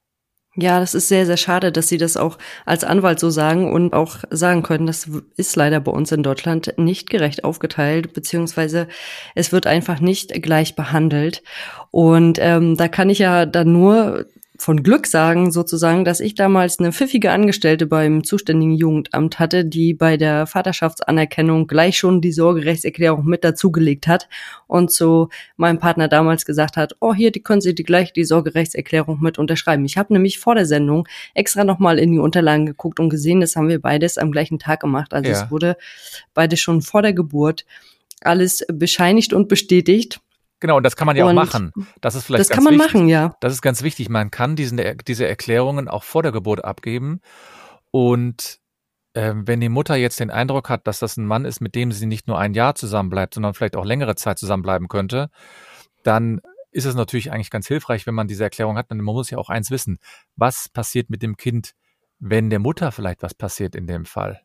Ja, 0.55 0.79
das 0.79 0.95
ist 0.95 1.07
sehr, 1.07 1.25
sehr 1.27 1.37
schade, 1.37 1.71
dass 1.71 1.89
Sie 1.89 1.97
das 1.97 2.17
auch 2.17 2.37
als 2.65 2.83
Anwalt 2.83 3.19
so 3.19 3.29
sagen 3.29 3.71
und 3.71 3.93
auch 3.93 4.17
sagen 4.31 4.63
können, 4.63 4.87
das 4.87 5.07
ist 5.37 5.55
leider 5.55 5.79
bei 5.79 5.91
uns 5.91 6.11
in 6.11 6.23
Deutschland 6.23 6.73
nicht 6.77 7.09
gerecht 7.09 7.43
aufgeteilt, 7.43 8.13
beziehungsweise 8.13 8.87
es 9.35 9.51
wird 9.51 9.67
einfach 9.67 9.99
nicht 9.99 10.41
gleich 10.41 10.75
behandelt. 10.75 11.43
Und 11.91 12.39
ähm, 12.41 12.77
da 12.77 12.87
kann 12.87 13.09
ich 13.11 13.19
ja 13.19 13.45
dann 13.45 13.71
nur 13.71 14.25
von 14.61 14.83
Glück 14.83 15.07
sagen, 15.07 15.51
sozusagen, 15.51 16.03
dass 16.03 16.19
ich 16.19 16.35
damals 16.35 16.79
eine 16.79 16.91
pfiffige 16.91 17.31
Angestellte 17.31 17.85
beim 17.85 18.25
zuständigen 18.25 18.73
Jugendamt 18.73 19.39
hatte, 19.39 19.63
die 19.63 19.93
bei 19.93 20.17
der 20.17 20.47
Vaterschaftsanerkennung 20.47 21.65
gleich 21.65 21.97
schon 21.97 22.19
die 22.19 22.33
Sorgerechtserklärung 22.33 23.25
mit 23.25 23.45
dazugelegt 23.45 24.07
hat 24.07 24.27
und 24.67 24.91
zu 24.91 25.29
meinem 25.55 25.79
Partner 25.79 26.09
damals 26.09 26.45
gesagt 26.45 26.75
hat, 26.75 26.97
oh 26.99 27.13
hier, 27.13 27.31
die 27.31 27.41
können 27.41 27.61
Sie 27.61 27.73
die 27.73 27.83
gleich 27.83 28.11
die 28.11 28.25
Sorgerechtserklärung 28.25 29.21
mit 29.21 29.39
unterschreiben. 29.39 29.85
Ich 29.85 29.97
habe 29.97 30.11
nämlich 30.11 30.39
vor 30.39 30.55
der 30.55 30.65
Sendung 30.65 31.07
extra 31.33 31.63
nochmal 31.63 31.97
in 31.97 32.11
die 32.11 32.19
Unterlagen 32.19 32.65
geguckt 32.65 32.99
und 32.99 33.09
gesehen, 33.09 33.39
das 33.39 33.55
haben 33.55 33.69
wir 33.69 33.79
beides 33.79 34.17
am 34.17 34.31
gleichen 34.31 34.59
Tag 34.59 34.81
gemacht. 34.81 35.13
Also 35.13 35.31
ja. 35.31 35.43
es 35.43 35.51
wurde 35.51 35.77
beides 36.33 36.59
schon 36.59 36.81
vor 36.81 37.01
der 37.01 37.13
Geburt 37.13 37.65
alles 38.21 38.65
bescheinigt 38.67 39.31
und 39.31 39.47
bestätigt. 39.47 40.19
Genau, 40.59 40.77
und 40.77 40.83
das 40.83 40.95
kann 40.95 41.05
man 41.05 41.15
ja 41.15 41.25
und 41.25 41.31
auch 41.31 41.45
machen. 41.45 41.71
Das 42.01 42.15
ist 42.15 42.25
vielleicht 42.25 42.41
das 42.41 42.49
kann 42.49 42.63
man 42.63 42.73
wichtig. 42.73 42.93
machen, 42.93 43.07
ja. 43.07 43.35
Das 43.39 43.53
ist 43.53 43.61
ganz 43.61 43.81
wichtig. 43.81 44.09
Man 44.09 44.29
kann 44.29 44.55
diesen, 44.55 44.81
diese 45.07 45.27
Erklärungen 45.27 45.87
auch 45.87 46.03
vor 46.03 46.21
der 46.21 46.31
Geburt 46.31 46.63
abgeben. 46.65 47.21
Und 47.91 48.59
äh, 49.13 49.33
wenn 49.35 49.61
die 49.61 49.69
Mutter 49.69 49.95
jetzt 49.95 50.19
den 50.19 50.31
Eindruck 50.31 50.69
hat, 50.69 50.85
dass 50.85 50.99
das 50.99 51.17
ein 51.17 51.25
Mann 51.25 51.45
ist, 51.45 51.61
mit 51.61 51.75
dem 51.75 51.91
sie 51.91 52.05
nicht 52.05 52.27
nur 52.27 52.37
ein 52.37 52.53
Jahr 52.53 52.75
zusammenbleibt, 52.75 53.33
sondern 53.35 53.53
vielleicht 53.53 53.75
auch 53.75 53.85
längere 53.85 54.15
Zeit 54.15 54.37
zusammenbleiben 54.37 54.89
könnte, 54.89 55.29
dann 56.03 56.41
ist 56.71 56.85
es 56.85 56.95
natürlich 56.95 57.31
eigentlich 57.31 57.49
ganz 57.49 57.67
hilfreich, 57.67 58.05
wenn 58.05 58.13
man 58.13 58.27
diese 58.27 58.43
Erklärung 58.43 58.77
hat. 58.77 58.91
Denn 58.91 58.97
man 58.97 59.15
muss 59.15 59.29
ja 59.29 59.37
auch 59.37 59.49
eins 59.49 59.71
wissen. 59.71 59.97
Was 60.35 60.69
passiert 60.69 61.09
mit 61.09 61.23
dem 61.23 61.37
Kind, 61.37 61.73
wenn 62.19 62.49
der 62.49 62.59
Mutter 62.59 62.91
vielleicht 62.91 63.23
was 63.23 63.33
passiert 63.33 63.75
in 63.75 63.87
dem 63.87 64.05
Fall? 64.05 64.41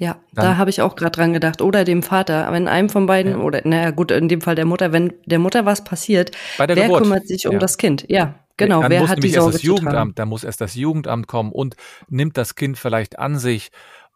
Ja, 0.00 0.16
dann, 0.32 0.44
da 0.44 0.56
habe 0.56 0.70
ich 0.70 0.80
auch 0.80 0.94
gerade 0.94 1.10
dran 1.10 1.32
gedacht. 1.32 1.60
Oder 1.60 1.84
dem 1.84 2.04
Vater, 2.04 2.50
wenn 2.52 2.68
einem 2.68 2.88
von 2.88 3.06
beiden, 3.06 3.32
ja. 3.32 3.38
oder 3.38 3.62
naja 3.64 3.90
gut, 3.90 4.12
in 4.12 4.28
dem 4.28 4.40
Fall 4.40 4.54
der 4.54 4.64
Mutter, 4.64 4.92
wenn 4.92 5.12
der 5.26 5.40
Mutter 5.40 5.66
was 5.66 5.82
passiert, 5.82 6.30
wer 6.56 6.68
Geburt. 6.68 7.02
kümmert 7.02 7.26
sich 7.26 7.48
um 7.48 7.54
ja. 7.54 7.58
das 7.58 7.78
Kind? 7.78 8.06
Ja, 8.08 8.36
genau. 8.56 8.80
Dann 8.80 8.92
wer 8.92 9.00
muss 9.00 9.10
hat 9.10 9.24
die 9.24 9.30
Sorge 9.30 9.46
erst 9.46 9.56
das 9.56 9.62
Jugendamt, 9.64 10.16
da 10.20 10.24
muss 10.24 10.44
erst 10.44 10.60
das 10.60 10.76
Jugendamt 10.76 11.26
kommen 11.26 11.50
und 11.50 11.74
nimmt 12.08 12.36
das 12.36 12.54
Kind 12.54 12.78
vielleicht 12.78 13.18
an 13.18 13.40
sich, 13.40 13.70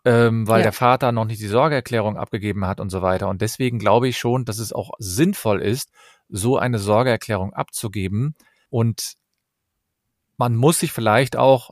ähm, 0.04 0.46
weil 0.46 0.60
ja. 0.60 0.64
der 0.64 0.72
Vater 0.72 1.10
noch 1.10 1.24
nicht 1.24 1.40
die 1.40 1.48
Sorgeerklärung 1.48 2.16
abgegeben 2.16 2.64
hat 2.64 2.78
und 2.78 2.90
so 2.90 3.02
weiter. 3.02 3.28
Und 3.28 3.42
deswegen 3.42 3.80
glaube 3.80 4.06
ich 4.06 4.18
schon, 4.18 4.44
dass 4.44 4.60
es 4.60 4.72
auch 4.72 4.92
sinnvoll 4.98 5.60
ist, 5.60 5.90
so 6.28 6.58
eine 6.58 6.78
Sorgeerklärung 6.78 7.54
abzugeben. 7.54 8.36
Und 8.70 9.14
man 10.36 10.54
muss 10.54 10.78
sich 10.78 10.92
vielleicht 10.92 11.36
auch 11.36 11.70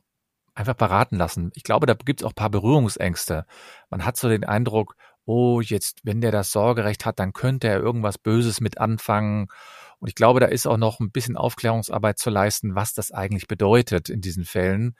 einfach 0.61 0.75
beraten 0.75 1.17
lassen. 1.17 1.51
Ich 1.55 1.65
glaube, 1.65 1.87
da 1.87 1.95
gibt 1.95 2.21
es 2.21 2.25
auch 2.25 2.33
ein 2.33 2.35
paar 2.35 2.51
Berührungsängste. 2.51 3.47
Man 3.89 4.05
hat 4.05 4.17
so 4.17 4.29
den 4.29 4.45
Eindruck, 4.45 4.95
oh, 5.25 5.61
jetzt, 5.61 6.01
wenn 6.05 6.21
der 6.21 6.33
das 6.33 6.53
Sorgerecht 6.53 7.07
hat, 7.07 7.19
dann 7.19 7.33
könnte 7.33 7.69
er 7.69 7.81
irgendwas 7.81 8.19
Böses 8.19 8.61
mit 8.61 8.79
anfangen. 8.79 9.49
Und 9.99 10.09
ich 10.09 10.15
glaube, 10.15 10.39
da 10.41 10.47
ist 10.47 10.67
auch 10.67 10.77
noch 10.77 11.01
ein 11.01 11.11
bisschen 11.11 11.37
Aufklärungsarbeit 11.37 12.19
zu 12.19 12.31
leisten, 12.31 12.75
was 12.75 12.93
das 12.93 13.11
eigentlich 13.11 13.47
bedeutet 13.49 14.11
in 14.11 14.21
diesen 14.21 14.45
Fällen. 14.45 14.97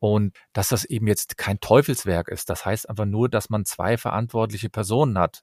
Und 0.00 0.36
dass 0.52 0.68
das 0.68 0.84
eben 0.84 1.06
jetzt 1.06 1.38
kein 1.38 1.60
Teufelswerk 1.60 2.28
ist. 2.28 2.50
Das 2.50 2.64
heißt 2.64 2.88
einfach 2.88 3.04
nur, 3.04 3.28
dass 3.28 3.50
man 3.50 3.64
zwei 3.64 3.96
verantwortliche 3.96 4.68
Personen 4.70 5.18
hat. 5.18 5.42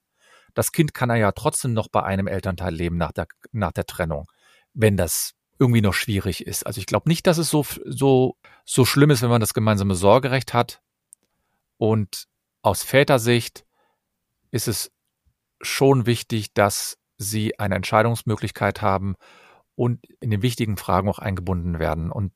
das 0.54 0.72
Kind 0.72 0.94
kann 0.94 1.10
er 1.10 1.18
ja 1.18 1.32
trotzdem 1.34 1.74
noch 1.74 1.90
bei 1.90 2.04
einem 2.04 2.28
Elternteil 2.28 2.74
leben 2.74 2.98
nach 2.98 3.12
der, 3.12 3.28
nach 3.52 3.74
der 3.74 3.86
Trennung, 3.86 4.32
wenn 4.74 4.96
das 4.98 5.34
irgendwie 5.58 5.82
noch 5.82 5.94
schwierig 5.94 6.46
ist. 6.46 6.66
Also 6.66 6.80
ich 6.80 6.86
glaube 6.86 7.10
nicht, 7.10 7.28
dass 7.28 7.38
es 7.38 7.50
so, 7.50 7.66
so, 7.86 8.38
so 8.66 8.86
schlimm 8.86 9.10
ist, 9.10 9.22
wenn 9.22 9.30
man 9.30 9.42
das 9.42 9.54
gemeinsame 9.54 9.96
Sorgerecht 9.96 10.54
hat. 10.54 10.82
Und 11.78 12.28
aus 12.62 12.84
Vätersicht 12.84 13.66
ist 14.52 14.68
es 14.68 14.92
schon 15.62 16.06
wichtig, 16.06 16.54
dass 16.54 16.98
sie 17.18 17.60
eine 17.60 17.76
Entscheidungsmöglichkeit 17.76 18.82
haben 18.82 19.16
und 19.76 20.06
in 20.20 20.32
den 20.32 20.42
wichtigen 20.42 20.78
Fragen 20.78 21.10
auch 21.10 21.20
eingebunden 21.20 21.80
werden. 21.80 22.12
Und 22.12 22.34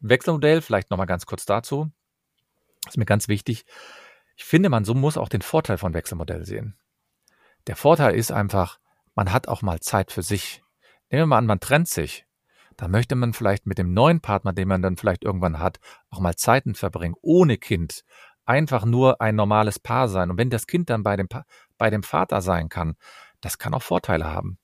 Wechselmodell, 0.00 0.62
vielleicht 0.62 0.90
nochmal 0.90 1.06
ganz 1.06 1.26
kurz 1.26 1.46
dazu, 1.46 1.90
ist 2.86 2.98
mir 2.98 3.06
ganz 3.06 3.28
wichtig. 3.28 3.64
Ich 4.36 4.44
finde, 4.44 4.68
man 4.68 4.84
so 4.84 4.94
muss 4.94 5.16
auch 5.16 5.28
den 5.28 5.42
Vorteil 5.42 5.78
von 5.78 5.94
Wechselmodell 5.94 6.44
sehen. 6.44 6.76
Der 7.66 7.76
Vorteil 7.76 8.14
ist 8.14 8.32
einfach, 8.32 8.78
man 9.14 9.32
hat 9.32 9.48
auch 9.48 9.62
mal 9.62 9.80
Zeit 9.80 10.12
für 10.12 10.22
sich. 10.22 10.62
Nehmen 11.10 11.22
wir 11.22 11.26
mal 11.26 11.38
an, 11.38 11.46
man 11.46 11.60
trennt 11.60 11.88
sich. 11.88 12.23
Da 12.76 12.88
möchte 12.88 13.14
man 13.14 13.32
vielleicht 13.32 13.66
mit 13.66 13.78
dem 13.78 13.92
neuen 13.94 14.20
Partner, 14.20 14.52
den 14.52 14.68
man 14.68 14.82
dann 14.82 14.96
vielleicht 14.96 15.24
irgendwann 15.24 15.58
hat, 15.58 15.78
auch 16.10 16.20
mal 16.20 16.36
Zeiten 16.36 16.74
verbringen, 16.74 17.14
ohne 17.22 17.58
Kind. 17.58 18.04
Einfach 18.44 18.84
nur 18.84 19.20
ein 19.20 19.36
normales 19.36 19.78
Paar 19.78 20.08
sein. 20.08 20.30
Und 20.30 20.38
wenn 20.38 20.50
das 20.50 20.66
Kind 20.66 20.90
dann 20.90 21.02
bei 21.02 21.16
dem, 21.16 21.28
pa 21.28 21.44
bei 21.78 21.90
dem 21.90 22.02
Vater 22.02 22.40
sein 22.40 22.68
kann, 22.68 22.96
das 23.40 23.58
kann 23.58 23.74
auch 23.74 23.82
Vorteile 23.82 24.26
haben. 24.26 24.58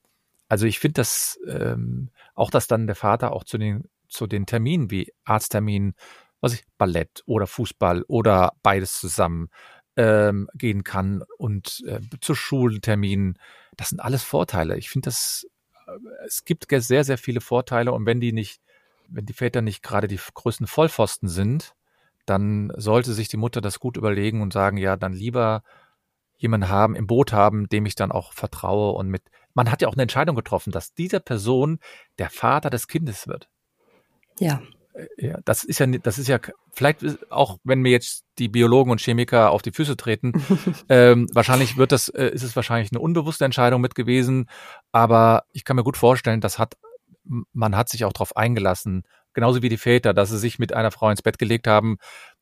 Also 0.48 0.66
ich 0.66 0.78
finde 0.78 0.94
das 0.94 1.38
ähm, 1.46 2.10
auch, 2.34 2.50
dass 2.50 2.66
dann 2.66 2.86
der 2.86 2.96
Vater 2.96 3.32
auch 3.32 3.44
zu 3.44 3.56
den, 3.56 3.84
zu 4.08 4.26
den 4.26 4.46
Terminen 4.46 4.90
wie 4.90 5.12
Arztterminen, 5.24 5.94
was 6.40 6.54
ich, 6.54 6.64
Ballett 6.76 7.22
oder 7.26 7.46
Fußball 7.46 8.02
oder 8.08 8.54
beides 8.62 8.98
zusammen 8.98 9.48
ähm, 9.96 10.48
gehen 10.54 10.82
kann 10.84 11.22
und 11.38 11.82
äh, 11.86 12.00
zu 12.20 12.34
Schulterminen. 12.34 13.38
Das 13.76 13.90
sind 13.90 14.00
alles 14.00 14.22
Vorteile. 14.22 14.76
Ich 14.76 14.90
finde 14.90 15.06
das, 15.06 15.46
es 16.26 16.44
gibt 16.44 16.66
sehr, 16.68 17.04
sehr 17.04 17.18
viele 17.18 17.40
Vorteile 17.40 17.92
und 17.92 18.06
wenn 18.06 18.20
die 18.20 18.32
nicht, 18.32 18.60
wenn 19.08 19.26
die 19.26 19.32
Väter 19.32 19.62
nicht 19.62 19.82
gerade 19.82 20.08
die 20.08 20.20
größten 20.34 20.66
Vollpfosten 20.66 21.28
sind, 21.28 21.74
dann 22.26 22.72
sollte 22.76 23.12
sich 23.12 23.28
die 23.28 23.36
Mutter 23.36 23.60
das 23.60 23.80
gut 23.80 23.96
überlegen 23.96 24.42
und 24.42 24.52
sagen, 24.52 24.76
ja, 24.76 24.96
dann 24.96 25.12
lieber 25.12 25.62
jemanden 26.36 26.68
haben, 26.68 26.94
im 26.96 27.06
Boot 27.06 27.32
haben, 27.32 27.68
dem 27.68 27.86
ich 27.86 27.94
dann 27.94 28.12
auch 28.12 28.32
vertraue 28.32 28.92
und 28.92 29.08
mit, 29.08 29.22
man 29.52 29.70
hat 29.70 29.82
ja 29.82 29.88
auch 29.88 29.94
eine 29.94 30.02
Entscheidung 30.02 30.36
getroffen, 30.36 30.70
dass 30.70 30.94
diese 30.94 31.20
Person 31.20 31.78
der 32.18 32.30
Vater 32.30 32.70
des 32.70 32.88
Kindes 32.88 33.26
wird. 33.26 33.48
Ja. 34.38 34.62
Äh, 34.94 35.06
ja, 35.16 35.38
das 35.44 35.64
ist 35.64 35.78
ja, 35.78 35.86
das 35.86 36.18
ist 36.18 36.28
ja, 36.28 36.38
vielleicht 36.72 37.30
auch, 37.30 37.58
wenn 37.64 37.80
mir 37.80 37.90
jetzt 37.90 38.24
die 38.38 38.48
Biologen 38.48 38.90
und 38.90 39.00
Chemiker 39.00 39.50
auf 39.50 39.62
die 39.62 39.72
Füße 39.72 39.96
treten, 39.96 40.32
ähm, 40.88 41.28
wahrscheinlich 41.32 41.76
wird 41.76 41.92
das, 41.92 42.08
äh, 42.08 42.28
ist 42.28 42.42
es 42.42 42.56
wahrscheinlich 42.56 42.92
eine 42.92 43.00
unbewusste 43.00 43.44
Entscheidung 43.44 43.80
mit 43.80 43.94
gewesen, 43.94 44.48
aber 44.92 45.44
ich 45.52 45.64
kann 45.64 45.76
mir 45.76 45.84
gut 45.84 45.96
vorstellen, 45.96 46.40
das 46.40 46.58
hat, 46.58 46.76
man 47.52 47.76
hat 47.76 47.88
sich 47.88 48.04
auch 48.04 48.12
darauf 48.12 48.36
eingelassen, 48.36 49.04
genauso 49.32 49.62
wie 49.62 49.68
die 49.68 49.76
Väter, 49.76 50.14
dass 50.14 50.30
sie 50.30 50.38
sich 50.38 50.58
mit 50.58 50.72
einer 50.72 50.90
Frau 50.90 51.10
ins 51.10 51.22
Bett 51.22 51.38
gelegt 51.38 51.66
haben, 51.66 51.98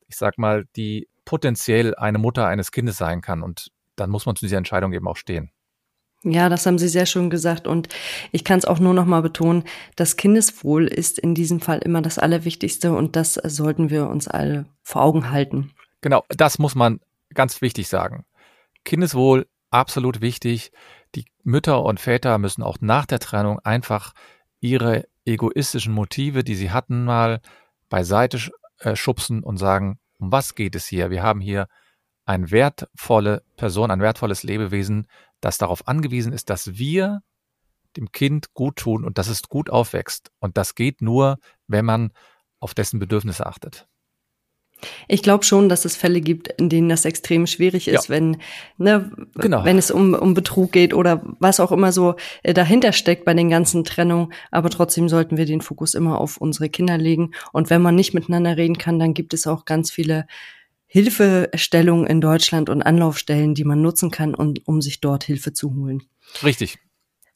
ich 0.07 0.17
sag 0.17 0.39
mal, 0.39 0.67
die 0.77 1.09
potenziell 1.25 1.95
eine 1.95 2.19
Mutter 2.19 2.47
eines 2.47 2.73
Kindes 2.73 2.97
sein 2.97 3.21
kann 3.21 3.43
und 3.43 3.69
dann 3.97 4.11
muss 4.11 4.27
man 4.27 4.37
zu 4.37 4.47
dieser 4.47 4.57
Entscheidung 4.57 4.93
eben 4.93 5.09
auch 5.09 5.17
stehen. 5.17 5.51
Ja, 6.25 6.49
das 6.49 6.67
haben 6.67 6.79
Sie 6.79 6.89
sehr 6.89 7.07
schön 7.07 7.31
gesagt 7.31 7.69
und 7.69 7.89
ich 8.33 8.43
kann 8.43 8.59
es 8.59 8.65
auch 8.65 8.81
nur 8.81 8.93
noch 8.93 9.07
mal 9.07 9.23
betonen, 9.23 9.63
das 9.95 10.17
Kindeswohl 10.17 10.89
ist 10.89 11.19
in 11.19 11.35
diesem 11.35 11.61
Fall 11.61 11.79
immer 11.79 12.03
das 12.03 12.19
Allerwichtigste 12.19 12.93
und 12.93 13.15
das 13.15 13.35
sollten 13.35 13.89
wir 13.91 14.09
uns 14.09 14.27
alle 14.27 14.67
vor 14.83 15.03
Augen 15.03 15.31
halten. 15.31 15.71
Genau, 16.01 16.25
das 16.29 16.59
muss 16.59 16.75
man 16.75 17.01
ganz 17.35 17.63
wichtig 17.63 17.89
sagen. 17.89 18.25
Kindeswohl 18.85 19.47
absolut 19.71 20.21
wichtig. 20.21 20.73
Die 21.15 21.25
Mütter 21.45 21.85
und 21.85 22.01
Väter 22.01 22.39
müssen 22.39 22.63
auch 22.63 22.79
nach 22.81 23.07
der 23.07 23.21
Trennung 23.21 23.61
einfach 23.61 24.13
ihre 24.61 25.07
egoistischen 25.25 25.93
Motive, 25.93 26.43
die 26.43 26.55
sie 26.57 26.71
hatten, 26.71 27.05
mal 27.05 27.41
beiseite 27.89 28.41
äh, 28.81 28.97
schubsen 28.97 29.43
und 29.43 29.57
sagen, 29.57 29.99
um 30.19 30.33
was 30.33 30.55
geht 30.55 30.75
es 30.75 30.87
hier? 30.87 31.11
Wir 31.11 31.23
haben 31.23 31.41
hier 31.41 31.69
eine 32.29 32.51
wertvolle 32.51 33.43
Person, 33.57 33.91
ein 33.91 34.03
wertvolles 34.03 34.43
Lebewesen, 34.43 35.07
das 35.41 35.57
darauf 35.57 35.89
angewiesen 35.89 36.35
ist, 36.35 36.51
dass 36.51 36.79
wir 36.79 37.23
dem 37.97 38.13
Kind 38.13 38.53
gut 38.53 38.77
tun 38.77 39.05
und 39.05 39.17
dass 39.17 39.29
es 39.29 39.43
gut 39.45 39.71
aufwächst. 39.71 40.31
Und 40.39 40.59
das 40.59 40.75
geht 40.75 41.01
nur, 41.01 41.39
wenn 41.69 41.87
man 41.87 42.13
auf 42.61 42.75
dessen 42.75 42.99
Bedürfnisse 42.99 43.47
achtet. 43.47 43.89
Ich 45.09 45.23
glaube 45.23 45.45
schon, 45.45 45.69
dass 45.69 45.87
es 45.87 45.97
Fälle 45.97 46.21
gibt, 46.21 46.49
in 46.49 46.69
denen 46.69 46.89
das 46.89 47.05
extrem 47.07 47.47
schwierig 47.47 47.89
ist, 47.89 48.09
ja. 48.09 48.15
wenn, 48.15 48.37
ne, 48.77 49.11
genau. 49.35 49.65
wenn 49.65 49.79
es 49.79 49.91
um, 49.91 50.15
um 50.15 50.35
Betrug 50.35 50.71
geht 50.71 50.95
oder 50.95 51.23
was 51.41 51.59
auch 51.59 51.73
immer 51.73 51.93
so 51.93 52.15
äh, 52.43 52.55
dahinter 52.55 52.93
steckt 52.93 53.25
bei 53.25 53.35
den 53.35 53.49
ganzen 53.49 53.85
Trennungen. 53.85 54.33
Aber 54.51 54.69
trotzdem 54.71 55.09
sollten 55.09 55.37
wir 55.39 55.47
den 55.47 55.63
Fokus 55.63 55.95
immer 55.95 56.21
auf 56.21 56.37
unsere 56.37 56.69
Kinder 56.69 56.99
legen. 56.99 57.33
Und 57.53 57.71
wenn 57.71 57.83
man 57.83 57.97
nicht 57.97 58.15
miteinander 58.15 58.57
reden 58.57 58.79
kann, 58.79 58.99
dann 58.99 59.15
gibt 59.15 59.35
es 59.35 59.47
auch 59.47 59.65
ganz 59.65 59.91
viele 59.91 60.27
Hilfestellungen 60.91 62.07
in 62.07 62.21
Deutschland 62.23 62.71
und 62.71 62.83
Anlaufstellen, 62.83 63.55
die 63.55 63.65
man 63.65 63.83
nutzen 63.83 64.11
kann, 64.11 64.35
um, 64.35 64.55
um 64.65 64.81
sich 64.81 65.01
dort 65.01 65.23
Hilfe 65.23 65.53
zu 65.53 65.75
holen. 65.75 66.03
Richtig. 66.43 66.79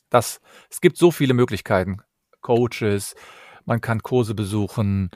Das, 0.08 0.40
es 0.70 0.80
gibt 0.80 0.96
so 0.96 1.10
viele 1.10 1.34
Möglichkeiten. 1.34 1.98
Coaches, 2.40 3.14
man 3.66 3.80
kann 3.80 4.02
Kurse 4.02 4.34
besuchen, 4.34 5.10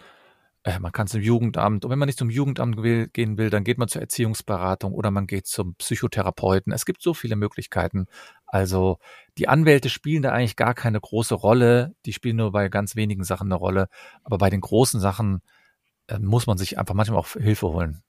äh, 0.66 0.79
man 0.79 0.92
kann 0.92 1.07
zum 1.07 1.22
Jugendamt. 1.22 1.85
Und 1.85 1.90
wenn 1.90 1.99
man 1.99 2.07
nicht 2.07 2.18
zum 2.18 2.29
Jugendamt 2.29 2.83
will, 2.83 3.09
gehen 3.09 3.38
will, 3.38 3.51
dann 3.51 3.64
geht 3.64 3.79
man 3.79 3.88
zur 3.88 4.03
Erziehungsberatung 4.03 4.92
oder 4.92 5.11
man 5.11 5.27
geht 5.27 5.46
zum 5.46 5.75
Psychotherapeuten. 5.77 6.72
Es 6.72 6.85
gibt 6.85 7.03
so 7.03 7.14
viele 7.14 7.37
Möglichkeiten. 7.37 8.07
Also 8.46 8.99
die 9.38 9.49
Anwälte 9.49 9.88
spielen 9.88 10.22
da 10.22 10.33
eigentlich 10.33 10.57
gar 10.57 10.75
keine 10.75 11.01
große 11.01 11.35
Rolle. 11.35 11.94
Die 12.05 12.12
spielen 12.12 12.37
nur 12.37 12.53
bei 12.53 12.68
ganz 12.68 12.96
wenigen 12.96 13.25
Sachen 13.25 13.49
eine 13.49 13.55
Rolle. 13.55 13.88
Aber 14.25 14.38
bei 14.38 14.51
den 14.51 14.61
großen 14.61 15.01
Sachen 15.01 15.40
äh, 16.09 16.18
muss 16.18 16.46
man 16.46 16.59
sich 16.59 16.79
einfach 16.79 16.94
manchmal 16.94 17.18
auch 17.18 17.29
Hilfe 17.29 17.68
holen. 17.68 18.03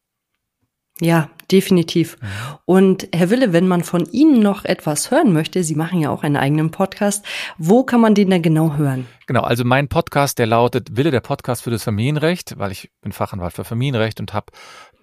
Ja, 0.99 1.29
definitiv. 1.51 2.17
Mhm. 2.19 2.27
Und 2.65 3.07
Herr 3.13 3.29
Wille, 3.29 3.53
wenn 3.53 3.67
man 3.67 3.83
von 3.83 4.05
Ihnen 4.05 4.39
noch 4.41 4.65
etwas 4.65 5.11
hören 5.11 5.31
möchte, 5.31 5.63
Sie 5.63 5.75
machen 5.75 5.99
ja 5.99 6.09
auch 6.09 6.23
einen 6.23 6.37
eigenen 6.37 6.71
Podcast, 6.71 7.25
wo 7.57 7.83
kann 7.83 8.01
man 8.01 8.15
den 8.15 8.29
denn 8.29 8.41
genau 8.41 8.75
hören? 8.75 9.07
Genau, 9.27 9.41
also 9.41 9.63
mein 9.63 9.87
Podcast, 9.89 10.39
der 10.39 10.47
lautet 10.47 10.97
Wille 10.97 11.11
der 11.11 11.21
Podcast 11.21 11.61
für 11.61 11.71
das 11.71 11.83
Familienrecht, 11.83 12.57
weil 12.57 12.71
ich 12.71 12.91
bin 13.01 13.11
Fachanwalt 13.11 13.53
für 13.53 13.63
Familienrecht 13.63 14.19
und 14.19 14.33
habe 14.33 14.51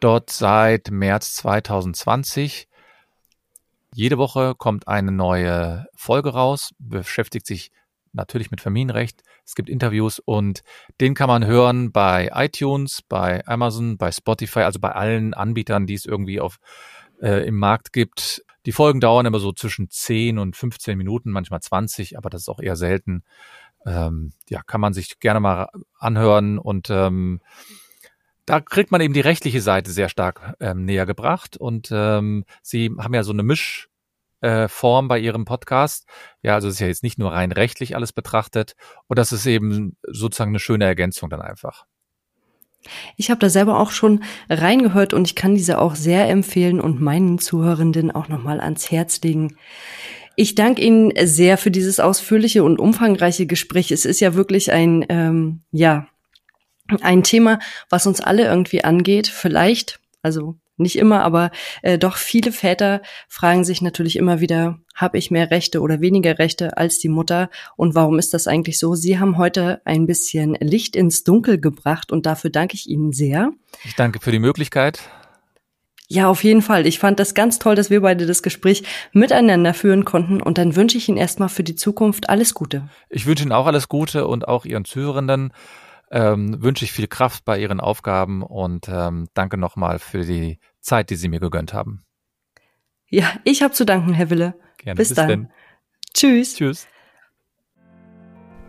dort 0.00 0.30
seit 0.30 0.90
März 0.90 1.34
2020 1.34 2.68
jede 3.94 4.18
Woche 4.18 4.54
kommt 4.56 4.88
eine 4.88 5.12
neue 5.12 5.86
Folge 5.94 6.30
raus, 6.30 6.74
beschäftigt 6.78 7.46
sich 7.46 7.70
natürlich 8.14 8.50
mit 8.50 8.60
Familienrecht. 8.60 9.22
Es 9.44 9.54
gibt 9.54 9.68
Interviews 9.68 10.18
und 10.18 10.62
den 11.00 11.14
kann 11.14 11.28
man 11.28 11.44
hören 11.44 11.92
bei 11.92 12.30
iTunes, 12.34 13.02
bei 13.02 13.46
Amazon, 13.46 13.96
bei 13.96 14.12
Spotify, 14.12 14.60
also 14.60 14.80
bei 14.80 14.92
allen 14.92 15.34
Anbietern, 15.34 15.86
die 15.86 15.94
es 15.94 16.06
irgendwie 16.06 16.40
auf 16.40 16.58
äh, 17.20 17.46
im 17.46 17.56
Markt 17.56 17.92
gibt. 17.92 18.44
Die 18.66 18.72
Folgen 18.72 19.00
dauern 19.00 19.26
immer 19.26 19.40
so 19.40 19.52
zwischen 19.52 19.90
10 19.90 20.38
und 20.38 20.56
15 20.56 20.96
Minuten, 20.96 21.30
manchmal 21.30 21.60
20, 21.60 22.16
aber 22.16 22.30
das 22.30 22.42
ist 22.42 22.48
auch 22.48 22.60
eher 22.60 22.76
selten. 22.76 23.24
Ähm, 23.86 24.32
ja, 24.48 24.62
kann 24.62 24.80
man 24.80 24.94
sich 24.94 25.20
gerne 25.20 25.40
mal 25.40 25.68
anhören 25.98 26.58
und 26.58 26.88
ähm, 26.88 27.40
da 28.46 28.60
kriegt 28.60 28.90
man 28.90 29.00
eben 29.00 29.14
die 29.14 29.20
rechtliche 29.20 29.60
Seite 29.60 29.90
sehr 29.90 30.08
stark 30.08 30.54
ähm, 30.60 30.84
näher 30.84 31.06
gebracht 31.06 31.56
und 31.56 31.88
ähm, 31.92 32.44
sie 32.62 32.90
haben 32.98 33.14
ja 33.14 33.22
so 33.22 33.32
eine 33.32 33.42
Misch 33.42 33.88
äh, 34.40 34.68
Form 34.68 35.08
bei 35.08 35.18
ihrem 35.18 35.44
Podcast. 35.44 36.06
Ja, 36.42 36.54
also 36.54 36.68
es 36.68 36.74
ist 36.74 36.80
ja 36.80 36.86
jetzt 36.86 37.02
nicht 37.02 37.18
nur 37.18 37.32
rein 37.32 37.52
rechtlich 37.52 37.96
alles 37.96 38.12
betrachtet 38.12 38.74
und 39.06 39.18
das 39.18 39.32
ist 39.32 39.46
eben 39.46 39.96
sozusagen 40.02 40.50
eine 40.50 40.58
schöne 40.58 40.84
Ergänzung 40.84 41.30
dann 41.30 41.42
einfach. 41.42 41.84
Ich 43.16 43.30
habe 43.30 43.40
da 43.40 43.48
selber 43.48 43.80
auch 43.80 43.90
schon 43.90 44.22
reingehört 44.48 45.14
und 45.14 45.26
ich 45.26 45.34
kann 45.34 45.54
diese 45.54 45.78
auch 45.80 45.94
sehr 45.94 46.28
empfehlen 46.28 46.80
und 46.80 47.00
meinen 47.00 47.38
Zuhörenden 47.38 48.10
auch 48.10 48.28
nochmal 48.28 48.60
ans 48.60 48.90
Herz 48.90 49.20
legen. 49.22 49.56
Ich 50.36 50.54
danke 50.54 50.82
Ihnen 50.82 51.12
sehr 51.26 51.58
für 51.58 51.70
dieses 51.70 52.00
ausführliche 52.00 52.64
und 52.64 52.78
umfangreiche 52.78 53.46
Gespräch. 53.46 53.90
Es 53.90 54.04
ist 54.04 54.20
ja 54.20 54.34
wirklich 54.34 54.72
ein, 54.72 55.04
ähm, 55.08 55.62
ja, 55.70 56.08
ein 57.00 57.22
Thema, 57.22 57.60
was 57.88 58.06
uns 58.06 58.20
alle 58.20 58.44
irgendwie 58.44 58.84
angeht. 58.84 59.28
Vielleicht, 59.28 60.00
also 60.22 60.56
nicht 60.76 60.96
immer, 60.96 61.22
aber 61.22 61.50
äh, 61.82 61.98
doch 61.98 62.16
viele 62.16 62.52
Väter 62.52 63.02
fragen 63.28 63.64
sich 63.64 63.82
natürlich 63.82 64.16
immer 64.16 64.40
wieder, 64.40 64.78
habe 64.94 65.18
ich 65.18 65.30
mehr 65.30 65.50
Rechte 65.50 65.80
oder 65.80 66.00
weniger 66.00 66.38
Rechte 66.38 66.76
als 66.76 66.98
die 66.98 67.08
Mutter 67.08 67.50
und 67.76 67.94
warum 67.94 68.18
ist 68.18 68.34
das 68.34 68.46
eigentlich 68.46 68.78
so? 68.78 68.94
Sie 68.94 69.18
haben 69.18 69.38
heute 69.38 69.80
ein 69.84 70.06
bisschen 70.06 70.54
Licht 70.60 70.96
ins 70.96 71.24
Dunkel 71.24 71.60
gebracht 71.60 72.12
und 72.12 72.26
dafür 72.26 72.50
danke 72.50 72.74
ich 72.74 72.88
Ihnen 72.88 73.12
sehr. 73.12 73.52
Ich 73.84 73.94
danke 73.94 74.20
für 74.20 74.32
die 74.32 74.38
Möglichkeit. 74.38 75.00
Ja, 76.08 76.28
auf 76.28 76.44
jeden 76.44 76.60
Fall. 76.60 76.86
Ich 76.86 76.98
fand 76.98 77.18
das 77.18 77.34
ganz 77.34 77.58
toll, 77.58 77.74
dass 77.74 77.88
wir 77.88 78.02
beide 78.02 78.26
das 78.26 78.42
Gespräch 78.42 78.82
miteinander 79.12 79.72
führen 79.72 80.04
konnten. 80.04 80.42
Und 80.42 80.58
dann 80.58 80.76
wünsche 80.76 80.98
ich 80.98 81.08
Ihnen 81.08 81.16
erstmal 81.16 81.48
für 81.48 81.64
die 81.64 81.76
Zukunft 81.76 82.28
alles 82.28 82.52
Gute. 82.52 82.88
Ich 83.08 83.24
wünsche 83.24 83.42
Ihnen 83.42 83.52
auch 83.52 83.66
alles 83.66 83.88
Gute 83.88 84.26
und 84.26 84.46
auch 84.46 84.66
Ihren 84.66 84.84
Zuhörenden 84.84 85.52
ähm, 86.14 86.62
wünsche 86.62 86.84
ich 86.84 86.92
viel 86.92 87.08
Kraft 87.08 87.44
bei 87.44 87.58
Ihren 87.58 87.80
Aufgaben 87.80 88.42
und 88.44 88.88
ähm, 88.88 89.26
danke 89.34 89.58
nochmal 89.58 89.98
für 89.98 90.24
die 90.24 90.60
Zeit, 90.80 91.10
die 91.10 91.16
Sie 91.16 91.28
mir 91.28 91.40
gegönnt 91.40 91.74
haben. 91.74 92.04
Ja, 93.08 93.32
ich 93.42 93.62
habe 93.62 93.74
zu 93.74 93.84
danken, 93.84 94.14
Herr 94.14 94.30
Wille. 94.30 94.54
Gerne. 94.78 94.96
Bis, 94.96 95.08
Bis 95.08 95.16
dann. 95.16 95.28
denn. 95.28 95.52
Tschüss. 96.14 96.54
Tschüss. 96.54 96.86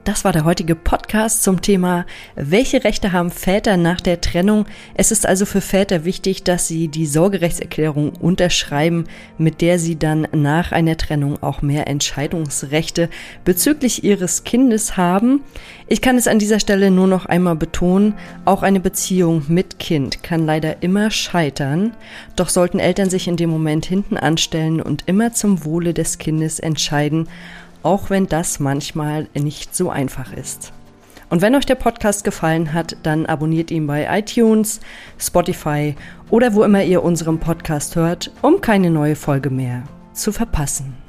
Das 0.06 0.24
war 0.24 0.32
der 0.32 0.46
heutige 0.46 0.76
Podcast 0.76 1.42
zum 1.42 1.64
Thema, 1.64 2.06
welche 2.36 2.84
Rechte 2.84 3.12
haben 3.12 3.32
Väter 3.32 3.76
nach 3.76 4.00
der 4.00 4.22
Trennung. 4.22 4.68
Es 4.94 5.12
ist 5.12 5.26
also 5.26 5.48
für 5.48 5.62
Väter 5.62 6.06
wichtig, 6.06 6.44
dass 6.44 6.68
sie 6.68 6.90
die 6.90 7.08
Sorgerechtserklärung 7.08 8.14
unterschreiben, 8.14 9.06
mit 9.40 9.62
der 9.62 9.80
sie 9.80 9.98
dann 9.98 10.28
nach 10.32 10.72
einer 10.72 10.96
Trennung 10.96 11.42
auch 11.42 11.64
mehr 11.64 11.88
Entscheidungsrechte 11.88 13.10
bezüglich 13.46 14.04
ihres 14.04 14.44
Kindes 14.44 14.96
haben. 14.96 15.42
Ich 15.88 16.02
kann 16.02 16.20
es 16.20 16.28
an 16.28 16.38
dieser 16.38 16.60
Stelle 16.60 16.92
nur 16.92 17.08
noch 17.08 17.26
einmal 17.26 17.56
betonen, 17.56 18.14
auch 18.46 18.62
eine 18.62 18.82
Beziehung 18.82 19.46
mit 19.48 19.80
Kind 19.80 20.22
kann 20.22 20.46
leider 20.46 20.84
immer 20.84 21.10
scheitern. 21.10 21.96
Doch 22.36 22.50
sollten 22.50 22.78
Eltern 22.78 23.10
sich 23.10 23.28
in 23.28 23.38
dem 23.38 23.50
Moment 23.50 23.88
hinten 23.88 24.18
anstellen 24.18 24.82
und 24.82 25.06
immer 25.08 25.34
zum 25.34 25.66
Wohle 25.66 25.96
des 25.96 26.20
Kindes 26.20 26.60
entscheiden, 26.60 27.28
auch 27.86 28.10
wenn 28.10 28.28
das 28.28 28.60
manchmal 28.60 29.30
nicht 29.36 29.76
so 29.76 29.90
einfach 29.90 30.34
ist. 30.34 30.74
Und 31.30 31.42
wenn 31.42 31.56
euch 31.56 31.66
der 31.66 31.76
Podcast 31.76 32.24
gefallen 32.24 32.74
hat, 32.74 32.98
dann 33.04 33.26
abonniert 33.26 33.72
ihn 33.72 33.88
bei 33.88 34.08
iTunes, 34.20 34.80
Spotify 35.20 35.96
oder 36.30 36.54
wo 36.54 36.64
immer 36.64 36.84
ihr 36.84 37.04
unseren 37.04 37.40
Podcast 37.40 37.96
hört, 37.96 38.32
um 38.42 38.62
keine 38.62 38.90
neue 38.90 39.16
Folge 39.16 39.50
mehr 39.50 39.84
zu 40.14 40.32
verpassen. 40.32 41.05